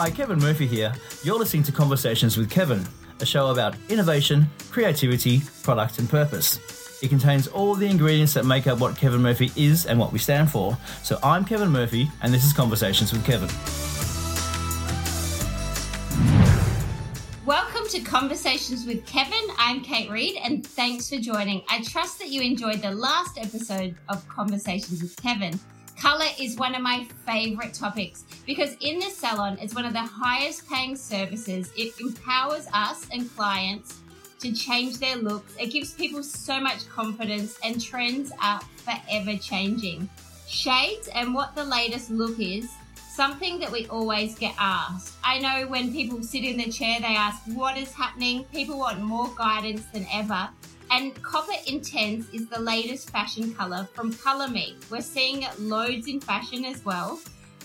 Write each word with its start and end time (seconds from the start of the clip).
Hi, 0.00 0.10
Kevin 0.10 0.38
Murphy 0.38 0.68
here. 0.68 0.94
You're 1.24 1.40
listening 1.40 1.64
to 1.64 1.72
Conversations 1.72 2.36
with 2.36 2.48
Kevin, 2.48 2.86
a 3.18 3.26
show 3.26 3.48
about 3.48 3.74
innovation, 3.88 4.46
creativity, 4.70 5.42
product, 5.64 5.98
and 5.98 6.08
purpose. 6.08 7.02
It 7.02 7.08
contains 7.08 7.48
all 7.48 7.74
the 7.74 7.88
ingredients 7.88 8.32
that 8.34 8.46
make 8.46 8.68
up 8.68 8.78
what 8.78 8.96
Kevin 8.96 9.20
Murphy 9.20 9.50
is 9.56 9.86
and 9.86 9.98
what 9.98 10.12
we 10.12 10.20
stand 10.20 10.52
for. 10.52 10.78
So 11.02 11.18
I'm 11.20 11.44
Kevin 11.44 11.70
Murphy, 11.70 12.08
and 12.22 12.32
this 12.32 12.44
is 12.44 12.52
Conversations 12.52 13.12
with 13.12 13.24
Kevin. 13.24 13.48
Welcome 17.44 17.88
to 17.88 17.98
Conversations 17.98 18.86
with 18.86 19.04
Kevin. 19.04 19.48
I'm 19.58 19.80
Kate 19.80 20.08
Reed, 20.12 20.36
and 20.40 20.64
thanks 20.64 21.08
for 21.10 21.18
joining. 21.18 21.62
I 21.68 21.82
trust 21.82 22.20
that 22.20 22.28
you 22.28 22.40
enjoyed 22.40 22.82
the 22.82 22.92
last 22.92 23.36
episode 23.36 23.96
of 24.08 24.28
Conversations 24.28 25.02
with 25.02 25.16
Kevin. 25.16 25.58
Color 26.00 26.26
is 26.38 26.56
one 26.56 26.76
of 26.76 26.82
my 26.82 27.04
favorite 27.26 27.74
topics 27.74 28.24
because 28.46 28.76
in 28.80 29.00
the 29.00 29.10
salon, 29.10 29.58
it's 29.60 29.74
one 29.74 29.84
of 29.84 29.92
the 29.92 29.98
highest 29.98 30.68
paying 30.68 30.94
services. 30.94 31.72
It 31.76 31.98
empowers 32.00 32.68
us 32.72 33.08
and 33.12 33.28
clients 33.34 33.98
to 34.38 34.52
change 34.52 34.98
their 34.98 35.16
looks. 35.16 35.56
It 35.58 35.72
gives 35.72 35.94
people 35.94 36.22
so 36.22 36.60
much 36.60 36.88
confidence, 36.88 37.58
and 37.64 37.82
trends 37.82 38.30
are 38.40 38.60
forever 38.76 39.36
changing. 39.36 40.08
Shades 40.46 41.08
and 41.08 41.34
what 41.34 41.56
the 41.56 41.64
latest 41.64 42.10
look 42.10 42.38
is 42.38 42.70
something 43.10 43.58
that 43.58 43.72
we 43.72 43.88
always 43.88 44.38
get 44.38 44.54
asked. 44.56 45.14
I 45.24 45.40
know 45.40 45.66
when 45.66 45.90
people 45.90 46.22
sit 46.22 46.44
in 46.44 46.58
the 46.58 46.70
chair, 46.70 47.00
they 47.00 47.16
ask, 47.16 47.42
What 47.46 47.76
is 47.76 47.92
happening? 47.92 48.44
People 48.44 48.78
want 48.78 49.00
more 49.00 49.28
guidance 49.36 49.82
than 49.92 50.06
ever. 50.12 50.48
And 50.90 51.20
Copper 51.22 51.52
Intense 51.66 52.28
is 52.32 52.48
the 52.48 52.58
latest 52.58 53.10
fashion 53.10 53.52
color 53.54 53.86
from 53.92 54.12
Color 54.12 54.48
Me. 54.48 54.76
We're 54.90 55.02
seeing 55.02 55.44
loads 55.58 56.08
in 56.08 56.20
fashion 56.20 56.64
as 56.64 56.84
well. 56.84 57.20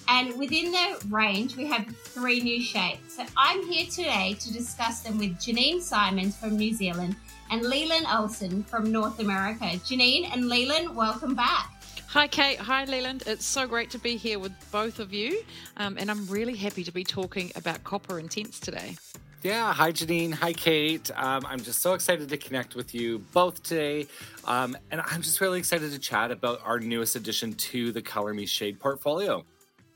And 0.10 0.38
within 0.38 0.72
the 0.72 1.06
range, 1.10 1.56
we 1.56 1.66
have 1.68 1.86
three 2.04 2.42
new 2.42 2.62
shades. 2.62 3.16
So 3.16 3.26
I'm 3.38 3.66
here 3.66 3.86
today 3.86 4.36
to 4.42 4.52
discuss 4.52 5.02
them 5.02 5.18
with 5.18 5.38
Janine 5.38 5.82
Simons 5.82 6.36
from 6.36 6.58
New 6.58 6.74
Zealand 6.74 7.16
and 7.50 7.64
Leland 7.64 8.06
Olson 8.12 8.64
from 8.64 8.92
North 8.92 9.20
America. 9.20 9.66
Janine 9.66 10.30
and 10.34 10.50
Leland, 10.50 10.94
welcome 10.94 11.34
back. 11.34 11.70
Hi, 12.08 12.28
Kate. 12.28 12.60
Hi, 12.60 12.84
Leland. 12.86 13.24
It's 13.26 13.46
so 13.46 13.66
great 13.66 13.90
to 13.92 13.98
be 13.98 14.18
here 14.18 14.38
with 14.38 14.52
both 14.72 15.00
of 15.00 15.14
you. 15.14 15.42
Um, 15.78 15.98
and 15.98 16.12
I'm 16.12 16.28
really 16.28 16.56
happy 16.56 16.84
to 16.84 16.92
be 16.92 17.04
talking 17.04 17.52
about 17.56 17.84
Copper 17.86 18.20
Intense 18.20 18.60
today. 18.60 18.98
Yeah, 19.44 19.74
hi 19.74 19.92
Janine, 19.92 20.34
hi 20.34 20.54
Kate. 20.54 21.12
Um, 21.18 21.46
I'm 21.46 21.60
just 21.60 21.82
so 21.82 21.96
excited 21.96 22.30
to 22.30 22.38
connect 22.38 22.76
with 22.76 22.96
you 22.96 23.20
both 23.34 23.62
today. 23.62 24.08
Um, 24.46 24.78
and 24.90 25.02
I'm 25.02 25.22
just 25.22 25.42
really 25.42 25.60
excited 25.60 25.92
to 25.92 26.00
chat 26.00 26.32
about 26.32 26.62
our 26.64 26.80
newest 26.80 27.18
addition 27.18 27.54
to 27.56 27.92
the 27.92 28.02
Color 28.02 28.34
Me 28.34 28.46
Shade 28.46 28.80
portfolio. 28.80 29.44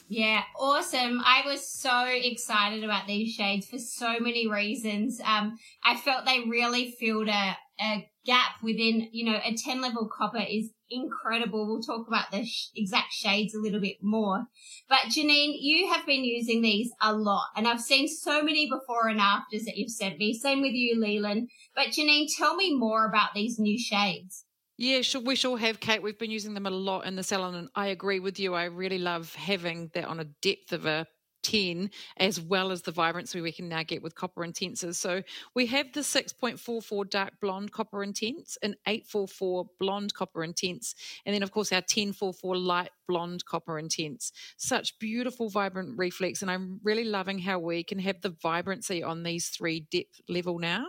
Yeah, 0.09 0.41
awesome. 0.59 1.21
I 1.23 1.43
was 1.45 1.65
so 1.65 2.07
excited 2.07 2.83
about 2.83 3.07
these 3.07 3.35
shades 3.35 3.67
for 3.67 3.77
so 3.77 4.19
many 4.19 4.49
reasons. 4.49 5.21
Um, 5.23 5.57
I 5.81 5.95
felt 5.95 6.25
they 6.25 6.41
really 6.41 6.91
filled 6.99 7.29
a, 7.29 7.55
a 7.79 8.09
gap 8.25 8.61
within, 8.61 9.07
you 9.13 9.31
know, 9.31 9.39
a 9.45 9.53
10 9.53 9.79
level 9.79 10.09
copper 10.09 10.43
is 10.45 10.71
incredible. 10.89 11.67
We'll 11.67 11.81
talk 11.81 12.07
about 12.07 12.31
the 12.31 12.45
sh- 12.45 12.67
exact 12.75 13.13
shades 13.13 13.53
a 13.53 13.59
little 13.59 13.79
bit 13.79 13.97
more. 14.01 14.45
But 14.89 15.09
Janine, 15.09 15.55
you 15.59 15.91
have 15.91 16.05
been 16.05 16.23
using 16.23 16.61
these 16.61 16.91
a 17.01 17.13
lot 17.13 17.47
and 17.55 17.67
I've 17.67 17.81
seen 17.81 18.07
so 18.07 18.43
many 18.43 18.69
before 18.69 19.07
and 19.07 19.19
afters 19.19 19.65
that 19.65 19.77
you've 19.77 19.91
sent 19.91 20.17
me. 20.17 20.33
Same 20.33 20.61
with 20.61 20.73
you, 20.73 20.99
Leland. 20.99 21.49
But 21.75 21.87
Janine, 21.87 22.27
tell 22.37 22.55
me 22.55 22.75
more 22.75 23.05
about 23.05 23.33
these 23.33 23.59
new 23.59 23.77
shades. 23.77 24.45
Yeah, 24.77 25.01
sure, 25.01 25.21
we 25.21 25.35
sure 25.35 25.57
have, 25.57 25.79
Kate. 25.79 26.03
We've 26.03 26.19
been 26.19 26.29
using 26.29 26.53
them 26.53 26.67
a 26.67 26.71
lot 26.71 27.07
in 27.07 27.15
the 27.15 27.23
salon, 27.23 27.55
and 27.55 27.67
I 27.73 27.87
agree 27.87 28.19
with 28.19 28.39
you. 28.39 28.53
I 28.53 28.65
really 28.65 28.99
love 28.99 29.33
having 29.33 29.89
that 29.95 30.05
on 30.05 30.19
a 30.19 30.25
depth 30.25 30.71
of 30.71 30.85
a 30.85 31.07
10, 31.47 31.89
as 32.17 32.41
well 32.41 32.71
as 32.71 32.81
the 32.81 32.91
vibrancy 32.91 33.39
we 33.39 33.53
can 33.53 33.69
now 33.69 33.81
get 33.81 34.03
with 34.03 34.15
copper 34.15 34.43
intenses. 34.43 34.97
So 34.97 35.21
we 35.55 35.65
have 35.67 35.93
the 35.93 36.01
6.44 36.01 37.09
dark 37.09 37.39
blonde 37.39 37.71
copper 37.71 38.03
intense, 38.03 38.57
an 38.61 38.75
844 38.85 39.65
blonde 39.79 40.13
copper 40.13 40.43
intense, 40.43 40.93
and 41.25 41.33
then, 41.33 41.43
of 41.43 41.51
course, 41.51 41.71
our 41.71 41.77
1044 41.77 42.57
light 42.57 42.89
blonde 43.07 43.45
copper 43.45 43.79
intense. 43.79 44.33
Such 44.57 44.99
beautiful, 44.99 45.49
vibrant 45.49 45.97
reflex, 45.97 46.41
and 46.41 46.51
I'm 46.51 46.81
really 46.83 47.05
loving 47.05 47.39
how 47.39 47.59
we 47.59 47.83
can 47.83 47.99
have 47.99 48.21
the 48.21 48.35
vibrancy 48.41 49.01
on 49.01 49.23
these 49.23 49.47
three 49.47 49.87
depth 49.89 50.19
level 50.27 50.59
now. 50.59 50.87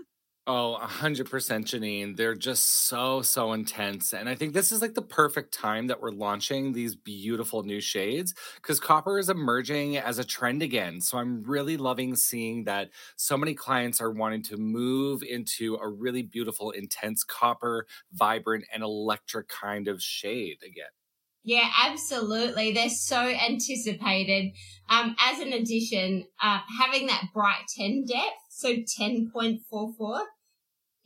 Oh, 0.51 0.79
100% 0.81 1.27
Janine. 1.27 2.17
They're 2.17 2.35
just 2.35 2.87
so, 2.87 3.21
so 3.21 3.53
intense. 3.53 4.15
And 4.15 4.31
I 4.31 4.35
think 4.35 4.55
this 4.55 4.73
is 4.73 4.81
like 4.81 4.95
the 4.95 5.03
perfect 5.03 5.53
time 5.53 5.89
that 5.89 6.01
we're 6.01 6.11
launching 6.11 6.73
these 6.73 6.97
beautiful 6.97 7.65
new 7.65 7.83
shades 7.83 8.33
because 8.55 8.81
copper 8.81 9.19
is 9.19 9.29
emerging 9.29 9.99
as 9.99 10.19
a 10.19 10.25
trend 10.25 10.63
again. 10.63 11.03
So 11.03 11.19
I'm 11.19 11.43
really 11.43 11.77
loving 11.77 12.17
seeing 12.17 12.65
that 12.65 12.89
so 13.17 13.37
many 13.37 13.53
clients 13.53 14.01
are 14.01 14.11
wanting 14.11 14.43
to 14.45 14.57
move 14.57 15.23
into 15.23 15.75
a 15.83 15.87
really 15.87 16.23
beautiful, 16.23 16.71
intense 16.71 17.25
copper, 17.25 17.85
vibrant, 18.15 18.65
and 18.73 18.83
electric 18.83 19.49
kind 19.49 19.87
of 19.87 20.03
shade 20.03 20.61
again. 20.65 20.87
Yeah, 21.45 21.69
absolutely. 21.79 22.73
They're 22.73 22.89
so 22.89 23.21
anticipated. 23.21 24.53
Um, 24.89 25.15
as 25.21 25.41
an 25.41 25.53
addition, 25.53 26.25
uh, 26.43 26.61
having 26.81 27.07
that 27.09 27.25
bright 27.35 27.65
10 27.77 28.07
depth, 28.07 28.33
so 28.49 28.77
10.44 28.99 30.21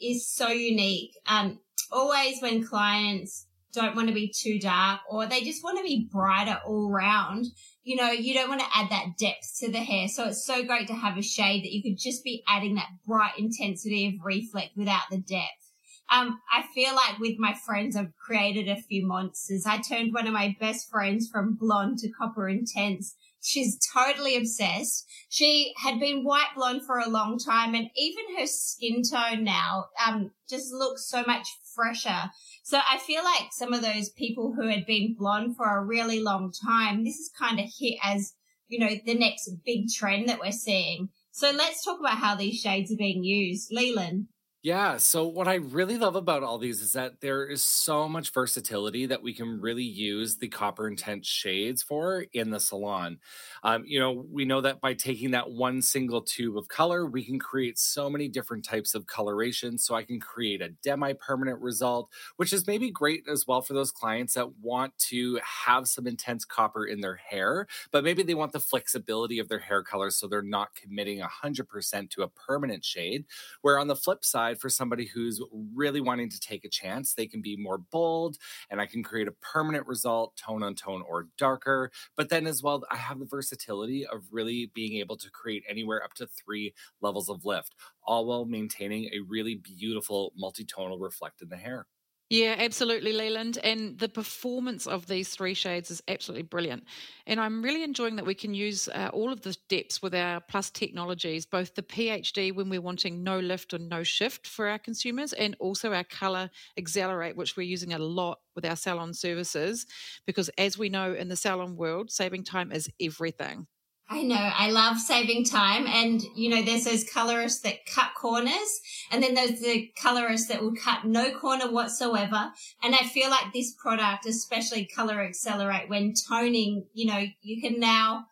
is 0.02 0.28
so 0.28 0.48
unique. 0.48 1.12
Um, 1.26 1.60
always 1.90 2.40
when 2.40 2.64
clients 2.64 3.46
don't 3.72 3.96
want 3.96 4.08
to 4.08 4.14
be 4.14 4.32
too 4.34 4.58
dark 4.58 5.00
or 5.08 5.26
they 5.26 5.42
just 5.42 5.64
want 5.64 5.78
to 5.78 5.84
be 5.84 6.08
brighter 6.12 6.60
all 6.66 6.90
round, 6.90 7.46
you 7.84 7.96
know, 7.96 8.10
you 8.10 8.34
don't 8.34 8.48
want 8.48 8.60
to 8.60 8.66
add 8.74 8.90
that 8.90 9.16
depth 9.18 9.58
to 9.60 9.70
the 9.70 9.78
hair. 9.78 10.08
So 10.08 10.28
it's 10.28 10.44
so 10.44 10.62
great 10.64 10.88
to 10.88 10.94
have 10.94 11.16
a 11.16 11.22
shade 11.22 11.64
that 11.64 11.72
you 11.72 11.82
could 11.82 11.98
just 11.98 12.22
be 12.22 12.42
adding 12.46 12.74
that 12.74 12.88
bright 13.06 13.38
intensity 13.38 14.06
of 14.08 14.24
reflect 14.24 14.76
without 14.76 15.04
the 15.10 15.18
depth. 15.18 15.62
Um, 16.10 16.40
I 16.52 16.64
feel 16.74 16.94
like 16.94 17.18
with 17.18 17.38
my 17.38 17.54
friends, 17.54 17.96
I've 17.96 18.14
created 18.18 18.68
a 18.68 18.76
few 18.76 19.06
monsters. 19.06 19.64
I 19.66 19.78
turned 19.78 20.12
one 20.12 20.26
of 20.26 20.34
my 20.34 20.54
best 20.60 20.90
friends 20.90 21.28
from 21.32 21.56
blonde 21.58 21.98
to 21.98 22.10
copper 22.10 22.48
intense 22.48 23.14
She's 23.42 23.76
totally 23.92 24.36
obsessed. 24.36 25.04
She 25.28 25.74
had 25.82 25.98
been 25.98 26.24
white 26.24 26.54
blonde 26.56 26.82
for 26.86 26.98
a 26.98 27.08
long 27.08 27.38
time 27.38 27.74
and 27.74 27.88
even 27.96 28.36
her 28.38 28.46
skin 28.46 29.02
tone 29.02 29.42
now, 29.42 29.86
um, 30.06 30.30
just 30.48 30.72
looks 30.72 31.08
so 31.08 31.24
much 31.26 31.48
fresher. 31.74 32.30
So 32.62 32.78
I 32.78 32.98
feel 32.98 33.24
like 33.24 33.52
some 33.52 33.72
of 33.72 33.82
those 33.82 34.10
people 34.10 34.54
who 34.54 34.68
had 34.68 34.86
been 34.86 35.16
blonde 35.18 35.56
for 35.56 35.66
a 35.66 35.84
really 35.84 36.20
long 36.20 36.52
time, 36.52 37.04
this 37.04 37.18
is 37.18 37.30
kind 37.36 37.58
of 37.58 37.66
hit 37.78 37.98
as, 38.02 38.32
you 38.68 38.78
know, 38.78 38.94
the 39.04 39.18
next 39.18 39.50
big 39.66 39.88
trend 39.92 40.28
that 40.28 40.38
we're 40.38 40.52
seeing. 40.52 41.08
So 41.32 41.50
let's 41.50 41.84
talk 41.84 41.98
about 41.98 42.18
how 42.18 42.36
these 42.36 42.60
shades 42.60 42.92
are 42.92 42.96
being 42.96 43.24
used. 43.24 43.72
Leland. 43.72 44.28
Yeah. 44.62 44.98
So, 44.98 45.26
what 45.26 45.48
I 45.48 45.54
really 45.54 45.98
love 45.98 46.14
about 46.14 46.44
all 46.44 46.56
these 46.56 46.80
is 46.82 46.92
that 46.92 47.20
there 47.20 47.44
is 47.44 47.64
so 47.64 48.08
much 48.08 48.30
versatility 48.32 49.06
that 49.06 49.20
we 49.20 49.34
can 49.34 49.60
really 49.60 49.82
use 49.82 50.36
the 50.36 50.46
copper 50.46 50.86
intense 50.86 51.26
shades 51.26 51.82
for 51.82 52.26
in 52.32 52.50
the 52.50 52.60
salon. 52.60 53.18
Um, 53.64 53.82
you 53.84 53.98
know, 53.98 54.12
we 54.30 54.44
know 54.44 54.60
that 54.60 54.80
by 54.80 54.94
taking 54.94 55.32
that 55.32 55.50
one 55.50 55.82
single 55.82 56.22
tube 56.22 56.56
of 56.56 56.68
color, 56.68 57.04
we 57.04 57.24
can 57.24 57.40
create 57.40 57.76
so 57.76 58.08
many 58.08 58.28
different 58.28 58.64
types 58.64 58.94
of 58.94 59.06
coloration. 59.08 59.78
So, 59.78 59.96
I 59.96 60.04
can 60.04 60.20
create 60.20 60.62
a 60.62 60.68
demi 60.68 61.14
permanent 61.14 61.60
result, 61.60 62.08
which 62.36 62.52
is 62.52 62.64
maybe 62.64 62.88
great 62.92 63.24
as 63.28 63.44
well 63.48 63.62
for 63.62 63.72
those 63.74 63.90
clients 63.90 64.34
that 64.34 64.58
want 64.60 64.96
to 65.10 65.40
have 65.42 65.88
some 65.88 66.06
intense 66.06 66.44
copper 66.44 66.86
in 66.86 67.00
their 67.00 67.16
hair, 67.16 67.66
but 67.90 68.04
maybe 68.04 68.22
they 68.22 68.34
want 68.34 68.52
the 68.52 68.60
flexibility 68.60 69.40
of 69.40 69.48
their 69.48 69.58
hair 69.58 69.82
color 69.82 70.10
so 70.10 70.28
they're 70.28 70.40
not 70.40 70.76
committing 70.76 71.18
100% 71.20 72.10
to 72.12 72.22
a 72.22 72.28
permanent 72.28 72.84
shade. 72.84 73.24
Where 73.62 73.78
on 73.78 73.88
the 73.88 73.96
flip 73.96 74.24
side, 74.24 74.51
for 74.60 74.68
somebody 74.68 75.06
who's 75.06 75.40
really 75.74 76.00
wanting 76.00 76.30
to 76.30 76.40
take 76.40 76.64
a 76.64 76.68
chance. 76.68 77.14
They 77.14 77.26
can 77.26 77.42
be 77.42 77.56
more 77.56 77.78
bold 77.78 78.36
and 78.70 78.80
I 78.80 78.86
can 78.86 79.02
create 79.02 79.28
a 79.28 79.32
permanent 79.32 79.86
result, 79.86 80.36
tone 80.36 80.62
on 80.62 80.74
tone 80.74 81.02
or 81.08 81.28
darker. 81.38 81.90
But 82.16 82.28
then 82.28 82.46
as 82.46 82.62
well, 82.62 82.84
I 82.90 82.96
have 82.96 83.18
the 83.18 83.26
versatility 83.26 84.06
of 84.06 84.24
really 84.30 84.70
being 84.74 84.98
able 84.98 85.16
to 85.18 85.30
create 85.30 85.64
anywhere 85.68 86.02
up 86.02 86.14
to 86.14 86.26
three 86.26 86.74
levels 87.00 87.28
of 87.28 87.44
lift, 87.44 87.74
all 88.04 88.26
while 88.26 88.44
maintaining 88.44 89.04
a 89.06 89.20
really 89.28 89.54
beautiful 89.54 90.32
multi-tonal 90.36 90.98
reflect 90.98 91.42
in 91.42 91.48
the 91.48 91.56
hair. 91.56 91.86
Yeah, 92.32 92.54
absolutely, 92.58 93.12
Leland. 93.12 93.58
And 93.62 93.98
the 93.98 94.08
performance 94.08 94.86
of 94.86 95.06
these 95.06 95.28
three 95.28 95.52
shades 95.52 95.90
is 95.90 96.02
absolutely 96.08 96.44
brilliant. 96.44 96.84
And 97.26 97.38
I'm 97.38 97.62
really 97.62 97.82
enjoying 97.82 98.16
that 98.16 98.24
we 98.24 98.34
can 98.34 98.54
use 98.54 98.88
uh, 98.88 99.10
all 99.12 99.30
of 99.30 99.42
the 99.42 99.54
depths 99.68 100.00
with 100.00 100.14
our 100.14 100.40
plus 100.40 100.70
technologies, 100.70 101.44
both 101.44 101.74
the 101.74 101.82
PhD 101.82 102.54
when 102.54 102.70
we're 102.70 102.80
wanting 102.80 103.22
no 103.22 103.38
lift 103.38 103.74
or 103.74 103.78
no 103.80 104.02
shift 104.02 104.46
for 104.46 104.66
our 104.66 104.78
consumers, 104.78 105.34
and 105.34 105.54
also 105.60 105.92
our 105.92 106.04
color 106.04 106.48
accelerate, 106.78 107.36
which 107.36 107.54
we're 107.54 107.64
using 107.64 107.92
a 107.92 107.98
lot 107.98 108.38
with 108.54 108.64
our 108.64 108.76
salon 108.76 109.12
services. 109.12 109.84
Because 110.24 110.48
as 110.56 110.78
we 110.78 110.88
know 110.88 111.12
in 111.12 111.28
the 111.28 111.36
salon 111.36 111.76
world, 111.76 112.10
saving 112.10 112.44
time 112.44 112.72
is 112.72 112.88
everything. 112.98 113.66
I 114.12 114.22
know. 114.22 114.34
I 114.36 114.70
love 114.70 114.98
saving 114.98 115.46
time. 115.46 115.86
And, 115.86 116.22
you 116.36 116.50
know, 116.50 116.62
there's 116.62 116.84
those 116.84 117.04
colorists 117.10 117.62
that 117.62 117.86
cut 117.86 118.10
corners 118.14 118.80
and 119.10 119.22
then 119.22 119.32
there's 119.32 119.60
the 119.60 119.90
colorists 120.00 120.48
that 120.48 120.60
will 120.60 120.74
cut 120.74 121.06
no 121.06 121.30
corner 121.30 121.70
whatsoever. 121.70 122.52
And 122.82 122.94
I 122.94 123.04
feel 123.04 123.30
like 123.30 123.54
this 123.54 123.74
product, 123.82 124.26
especially 124.26 124.84
Color 124.84 125.22
Accelerate, 125.22 125.88
when 125.88 126.12
toning, 126.28 126.84
you 126.92 127.06
know, 127.06 127.24
you 127.40 127.62
can 127.62 127.80
now 127.80 128.26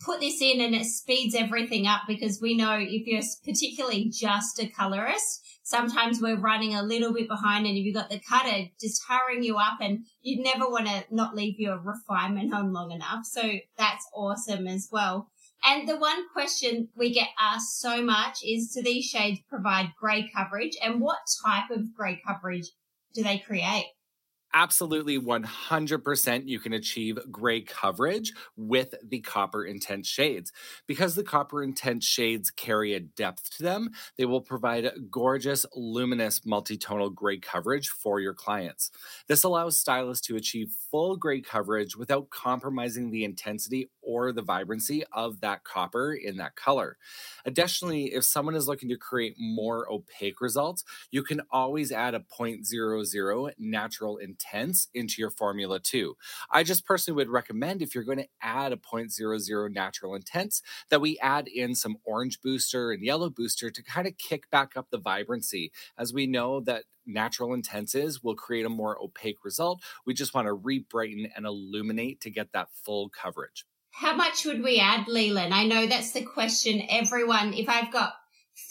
put 0.00 0.20
this 0.20 0.40
in 0.40 0.60
and 0.60 0.74
it 0.74 0.84
speeds 0.84 1.34
everything 1.34 1.86
up 1.86 2.02
because 2.06 2.40
we 2.40 2.56
know 2.56 2.76
if 2.78 3.06
you're 3.06 3.22
particularly 3.44 4.10
just 4.10 4.60
a 4.60 4.68
colorist, 4.68 5.44
sometimes 5.62 6.20
we're 6.20 6.38
running 6.38 6.74
a 6.74 6.82
little 6.82 7.12
bit 7.12 7.28
behind 7.28 7.66
and 7.66 7.76
if 7.76 7.84
you've 7.84 7.94
got 7.94 8.10
the 8.10 8.20
cutter 8.20 8.66
just 8.80 9.02
hurrying 9.08 9.42
you 9.42 9.56
up 9.56 9.78
and 9.80 10.04
you 10.22 10.42
never 10.42 10.68
want 10.68 10.86
to 10.86 11.04
not 11.10 11.34
leave 11.34 11.58
your 11.58 11.78
refinement 11.78 12.52
on 12.52 12.72
long 12.72 12.90
enough. 12.92 13.24
So 13.24 13.42
that's 13.78 14.06
awesome 14.14 14.66
as 14.66 14.88
well. 14.92 15.30
And 15.64 15.88
the 15.88 15.96
one 15.96 16.28
question 16.32 16.88
we 16.94 17.12
get 17.12 17.28
asked 17.40 17.80
so 17.80 18.02
much 18.02 18.38
is 18.44 18.72
do 18.72 18.82
these 18.82 19.06
shades 19.06 19.40
provide 19.48 19.94
grey 19.98 20.30
coverage 20.34 20.76
and 20.82 21.00
what 21.00 21.18
type 21.44 21.70
of 21.70 21.94
grey 21.94 22.20
coverage 22.24 22.70
do 23.14 23.22
they 23.22 23.38
create? 23.38 23.86
Absolutely 24.56 25.20
100% 25.20 26.48
you 26.48 26.58
can 26.58 26.72
achieve 26.72 27.18
gray 27.30 27.60
coverage 27.60 28.32
with 28.56 28.94
the 29.06 29.20
copper 29.20 29.66
intense 29.66 30.08
shades. 30.08 30.50
Because 30.86 31.14
the 31.14 31.22
copper 31.22 31.62
intense 31.62 32.06
shades 32.06 32.50
carry 32.50 32.94
a 32.94 33.00
depth 33.00 33.54
to 33.58 33.62
them, 33.62 33.90
they 34.16 34.24
will 34.24 34.40
provide 34.40 34.90
gorgeous, 35.10 35.66
luminous, 35.74 36.40
multitonal 36.40 37.14
gray 37.14 37.38
coverage 37.38 37.90
for 37.90 38.18
your 38.18 38.32
clients. 38.32 38.90
This 39.28 39.44
allows 39.44 39.78
stylists 39.78 40.26
to 40.28 40.36
achieve 40.36 40.72
full 40.90 41.16
gray 41.16 41.42
coverage 41.42 41.94
without 41.94 42.30
compromising 42.30 43.10
the 43.10 43.24
intensity 43.24 43.90
or 44.00 44.32
the 44.32 44.40
vibrancy 44.40 45.04
of 45.12 45.42
that 45.42 45.64
copper 45.64 46.14
in 46.14 46.38
that 46.38 46.56
color. 46.56 46.96
Additionally, 47.44 48.14
if 48.14 48.24
someone 48.24 48.54
is 48.54 48.68
looking 48.68 48.88
to 48.88 48.96
create 48.96 49.34
more 49.38 49.86
opaque 49.92 50.40
results, 50.40 50.82
you 51.10 51.22
can 51.22 51.42
always 51.50 51.92
add 51.92 52.14
a 52.14 52.20
0.00 52.20 53.50
natural 53.58 54.16
intense 54.52 54.88
into 54.94 55.16
your 55.18 55.30
formula 55.30 55.80
too. 55.80 56.16
I 56.50 56.62
just 56.62 56.84
personally 56.84 57.16
would 57.16 57.28
recommend 57.28 57.82
if 57.82 57.94
you're 57.94 58.04
going 58.04 58.18
to 58.18 58.28
add 58.40 58.72
a 58.72 58.76
0.00 58.76 59.72
natural 59.72 60.14
intense 60.14 60.62
that 60.90 61.00
we 61.00 61.18
add 61.20 61.48
in 61.48 61.74
some 61.74 61.96
orange 62.04 62.40
booster 62.40 62.90
and 62.92 63.04
yellow 63.04 63.30
booster 63.30 63.70
to 63.70 63.82
kind 63.82 64.06
of 64.06 64.16
kick 64.18 64.50
back 64.50 64.76
up 64.76 64.88
the 64.90 64.98
vibrancy 64.98 65.72
as 65.98 66.12
we 66.12 66.26
know 66.26 66.60
that 66.60 66.84
natural 67.06 67.54
intenses 67.54 68.22
will 68.22 68.34
create 68.34 68.66
a 68.66 68.70
more 68.70 69.00
opaque 69.02 69.44
result. 69.44 69.82
We 70.04 70.14
just 70.14 70.34
want 70.34 70.46
to 70.46 70.52
re-brighten 70.52 71.28
and 71.36 71.46
illuminate 71.46 72.20
to 72.22 72.30
get 72.30 72.52
that 72.52 72.68
full 72.84 73.10
coverage. 73.10 73.64
How 73.92 74.14
much 74.14 74.44
would 74.44 74.62
we 74.62 74.78
add, 74.78 75.08
Leland? 75.08 75.54
I 75.54 75.64
know 75.64 75.86
that's 75.86 76.12
the 76.12 76.22
question 76.22 76.82
everyone, 76.90 77.54
if 77.54 77.68
I've 77.68 77.92
got 77.92 78.14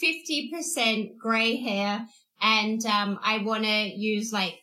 50% 0.02 1.16
grey 1.16 1.56
hair 1.56 2.06
and 2.40 2.84
um, 2.86 3.18
I 3.22 3.38
want 3.38 3.64
to 3.64 3.70
use 3.70 4.32
like 4.32 4.60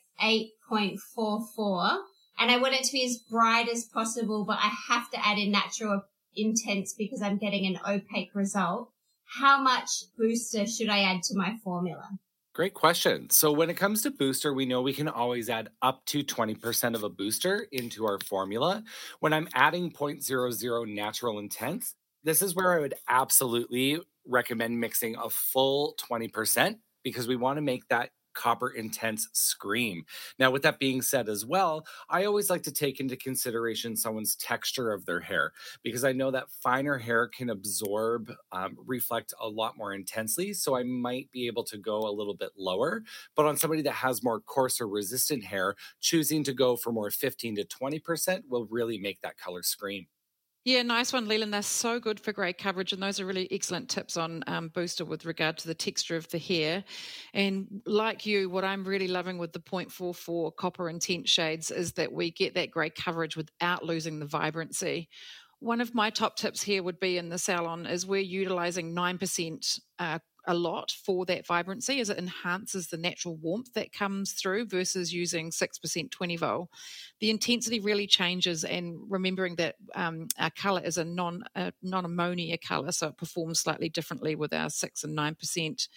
8.44 0.72 1.98
and 2.40 2.52
I 2.52 2.58
want 2.58 2.74
it 2.74 2.84
to 2.84 2.92
be 2.92 3.06
as 3.06 3.18
bright 3.18 3.70
as 3.70 3.86
possible, 3.86 4.46
but 4.46 4.58
I 4.60 4.72
have 4.90 5.10
to 5.12 5.26
add 5.26 5.38
in 5.38 5.52
natural 5.52 6.02
intense 6.36 6.94
because 6.94 7.22
I'm 7.22 7.38
getting 7.38 7.66
an 7.66 7.80
opaque 7.88 8.34
result. 8.34 8.90
How 9.26 9.62
much 9.62 9.90
booster 10.18 10.66
should 10.66 10.90
I 10.90 11.04
add 11.04 11.24
to 11.24 11.38
my 11.38 11.56
formula? 11.64 12.10
Great 12.54 12.74
question. 12.74 13.30
So, 13.32 13.52
when 13.52 13.70
it 13.70 13.78
comes 13.78 14.04
to 14.04 14.12
booster, 14.12 14.54
we 14.54 14.68
know 14.68 14.82
we 14.82 14.94
can 14.94 15.08
always 15.08 15.50
add 15.50 15.70
up 15.82 16.06
to 16.08 16.24
20% 16.24 16.94
of 16.94 17.04
a 17.04 17.10
booster 17.10 17.66
into 17.72 18.06
our 18.06 18.20
formula. 18.20 18.84
When 19.22 19.34
I'm 19.34 19.48
adding 19.56 19.92
0.00 19.92 20.94
natural 20.94 21.40
intense, 21.40 21.96
this 22.24 22.44
is 22.44 22.54
where 22.54 22.74
I 22.74 22.80
would 22.80 22.94
absolutely 23.08 24.00
recommend 24.28 24.80
mixing 24.80 25.16
a 25.16 25.30
full 25.30 25.96
20% 26.10 26.78
because 27.04 27.28
we 27.28 27.36
want 27.36 27.58
to 27.58 27.62
make 27.62 27.88
that 27.90 28.12
copper 28.34 28.70
intense 28.70 29.28
scream. 29.34 30.06
Now, 30.40 30.52
with 30.52 30.64
that 30.64 30.80
being 30.80 31.02
said, 31.02 31.30
as 31.30 31.46
well, 31.46 31.86
I 32.10 32.26
always 32.26 32.50
like 32.50 32.64
to 32.64 32.72
take 32.72 33.00
into 33.00 33.16
consideration 33.16 33.96
someone's 33.96 34.36
texture 34.36 34.92
of 34.92 35.06
their 35.06 35.20
hair 35.20 35.54
because 35.84 36.04
I 36.04 36.12
know 36.12 36.32
that 36.32 36.50
finer 36.50 36.98
hair 36.98 37.28
can 37.28 37.50
absorb, 37.50 38.32
um, 38.52 38.78
reflect 38.86 39.34
a 39.40 39.48
lot 39.48 39.78
more 39.78 39.94
intensely. 39.94 40.54
So 40.54 40.76
I 40.76 40.84
might 40.84 41.32
be 41.32 41.48
able 41.48 41.64
to 41.66 41.78
go 41.78 42.00
a 42.08 42.12
little 42.12 42.36
bit 42.36 42.52
lower. 42.58 43.04
But 43.36 43.46
on 43.46 43.58
somebody 43.58 43.82
that 43.84 43.92
has 43.94 44.24
more 44.24 44.40
coarser 44.40 44.88
resistant 44.88 45.44
hair, 45.44 45.76
choosing 46.02 46.44
to 46.46 46.54
go 46.54 46.76
for 46.76 46.92
more 46.92 47.12
15 47.12 47.56
to 47.56 47.64
20% 47.66 48.44
will 48.48 48.66
really 48.66 48.98
make 48.98 49.22
that 49.22 49.38
color 49.38 49.64
scream. 49.64 50.08
Yeah, 50.66 50.82
nice 50.82 51.12
one, 51.12 51.28
Leland. 51.28 51.54
They're 51.54 51.62
so 51.62 52.00
good 52.00 52.22
for 52.22 52.32
great 52.32 52.58
coverage, 52.58 52.94
and 52.94 53.04
those 53.04 53.20
are 53.20 53.26
really 53.26 53.50
excellent 53.52 53.90
tips 53.90 54.16
on 54.16 54.46
um, 54.48 54.70
Booster 54.70 55.04
with 55.04 55.26
regard 55.26 55.58
to 55.58 55.68
the 55.68 55.74
texture 55.74 56.16
of 56.16 56.30
the 56.30 56.38
hair. 56.38 56.86
And 57.34 57.82
like 57.86 58.26
you, 58.26 58.50
what 58.50 58.64
I'm 58.64 58.86
really 58.86 59.10
loving 59.10 59.38
with 59.38 59.52
the 59.52 59.60
0.44 59.60 60.56
copper 60.56 60.90
intense 60.90 61.30
shades 61.30 61.70
is 61.70 61.92
that 61.94 62.14
we 62.14 62.32
get 62.32 62.54
that 62.54 62.72
great 62.72 62.96
coverage 62.96 63.36
without 63.36 63.84
losing 63.84 64.20
the 64.20 64.26
vibrancy. 64.26 65.10
One 65.60 65.82
of 65.82 65.94
my 65.94 66.10
top 66.10 66.38
tips 66.38 66.64
here 66.64 66.82
would 66.82 67.00
be 67.00 67.18
in 67.18 67.28
the 67.28 67.38
salon 67.38 67.86
is 67.86 68.06
we're 68.06 68.22
utilizing 68.22 68.96
9% 68.96 69.80
uh, 70.00 70.20
a 70.46 70.54
lot 70.54 70.92
for 70.92 71.26
that 71.26 71.46
vibrancy 71.46 72.00
as 72.00 72.10
it 72.10 72.18
enhances 72.18 72.88
the 72.88 72.98
natural 72.98 73.36
warmth 73.36 73.74
that 73.74 73.94
comes 73.94 74.34
through 74.34 74.66
versus 74.66 75.14
using 75.14 75.52
6% 75.52 76.12
20 76.12 76.38
vol. 76.38 76.70
The 77.20 77.30
intensity 77.30 77.80
really 77.80 78.08
changes, 78.08 78.64
and 78.64 79.00
remembering 79.08 79.56
that 79.56 79.76
um, 79.96 80.28
our 80.38 80.52
color 80.52 80.82
is 80.84 80.98
a 80.98 81.06
non 81.06 81.44
a 81.56 81.72
non 81.82 82.06
ammonia 82.06 82.58
color, 82.58 82.92
so 82.92 83.08
it 83.08 83.18
performs 83.18 83.60
slightly 83.60 83.90
differently 83.90 84.36
with 84.36 84.54
our 84.54 84.70
6 84.70 85.04
and 85.04 85.18
9%. 85.18 85.88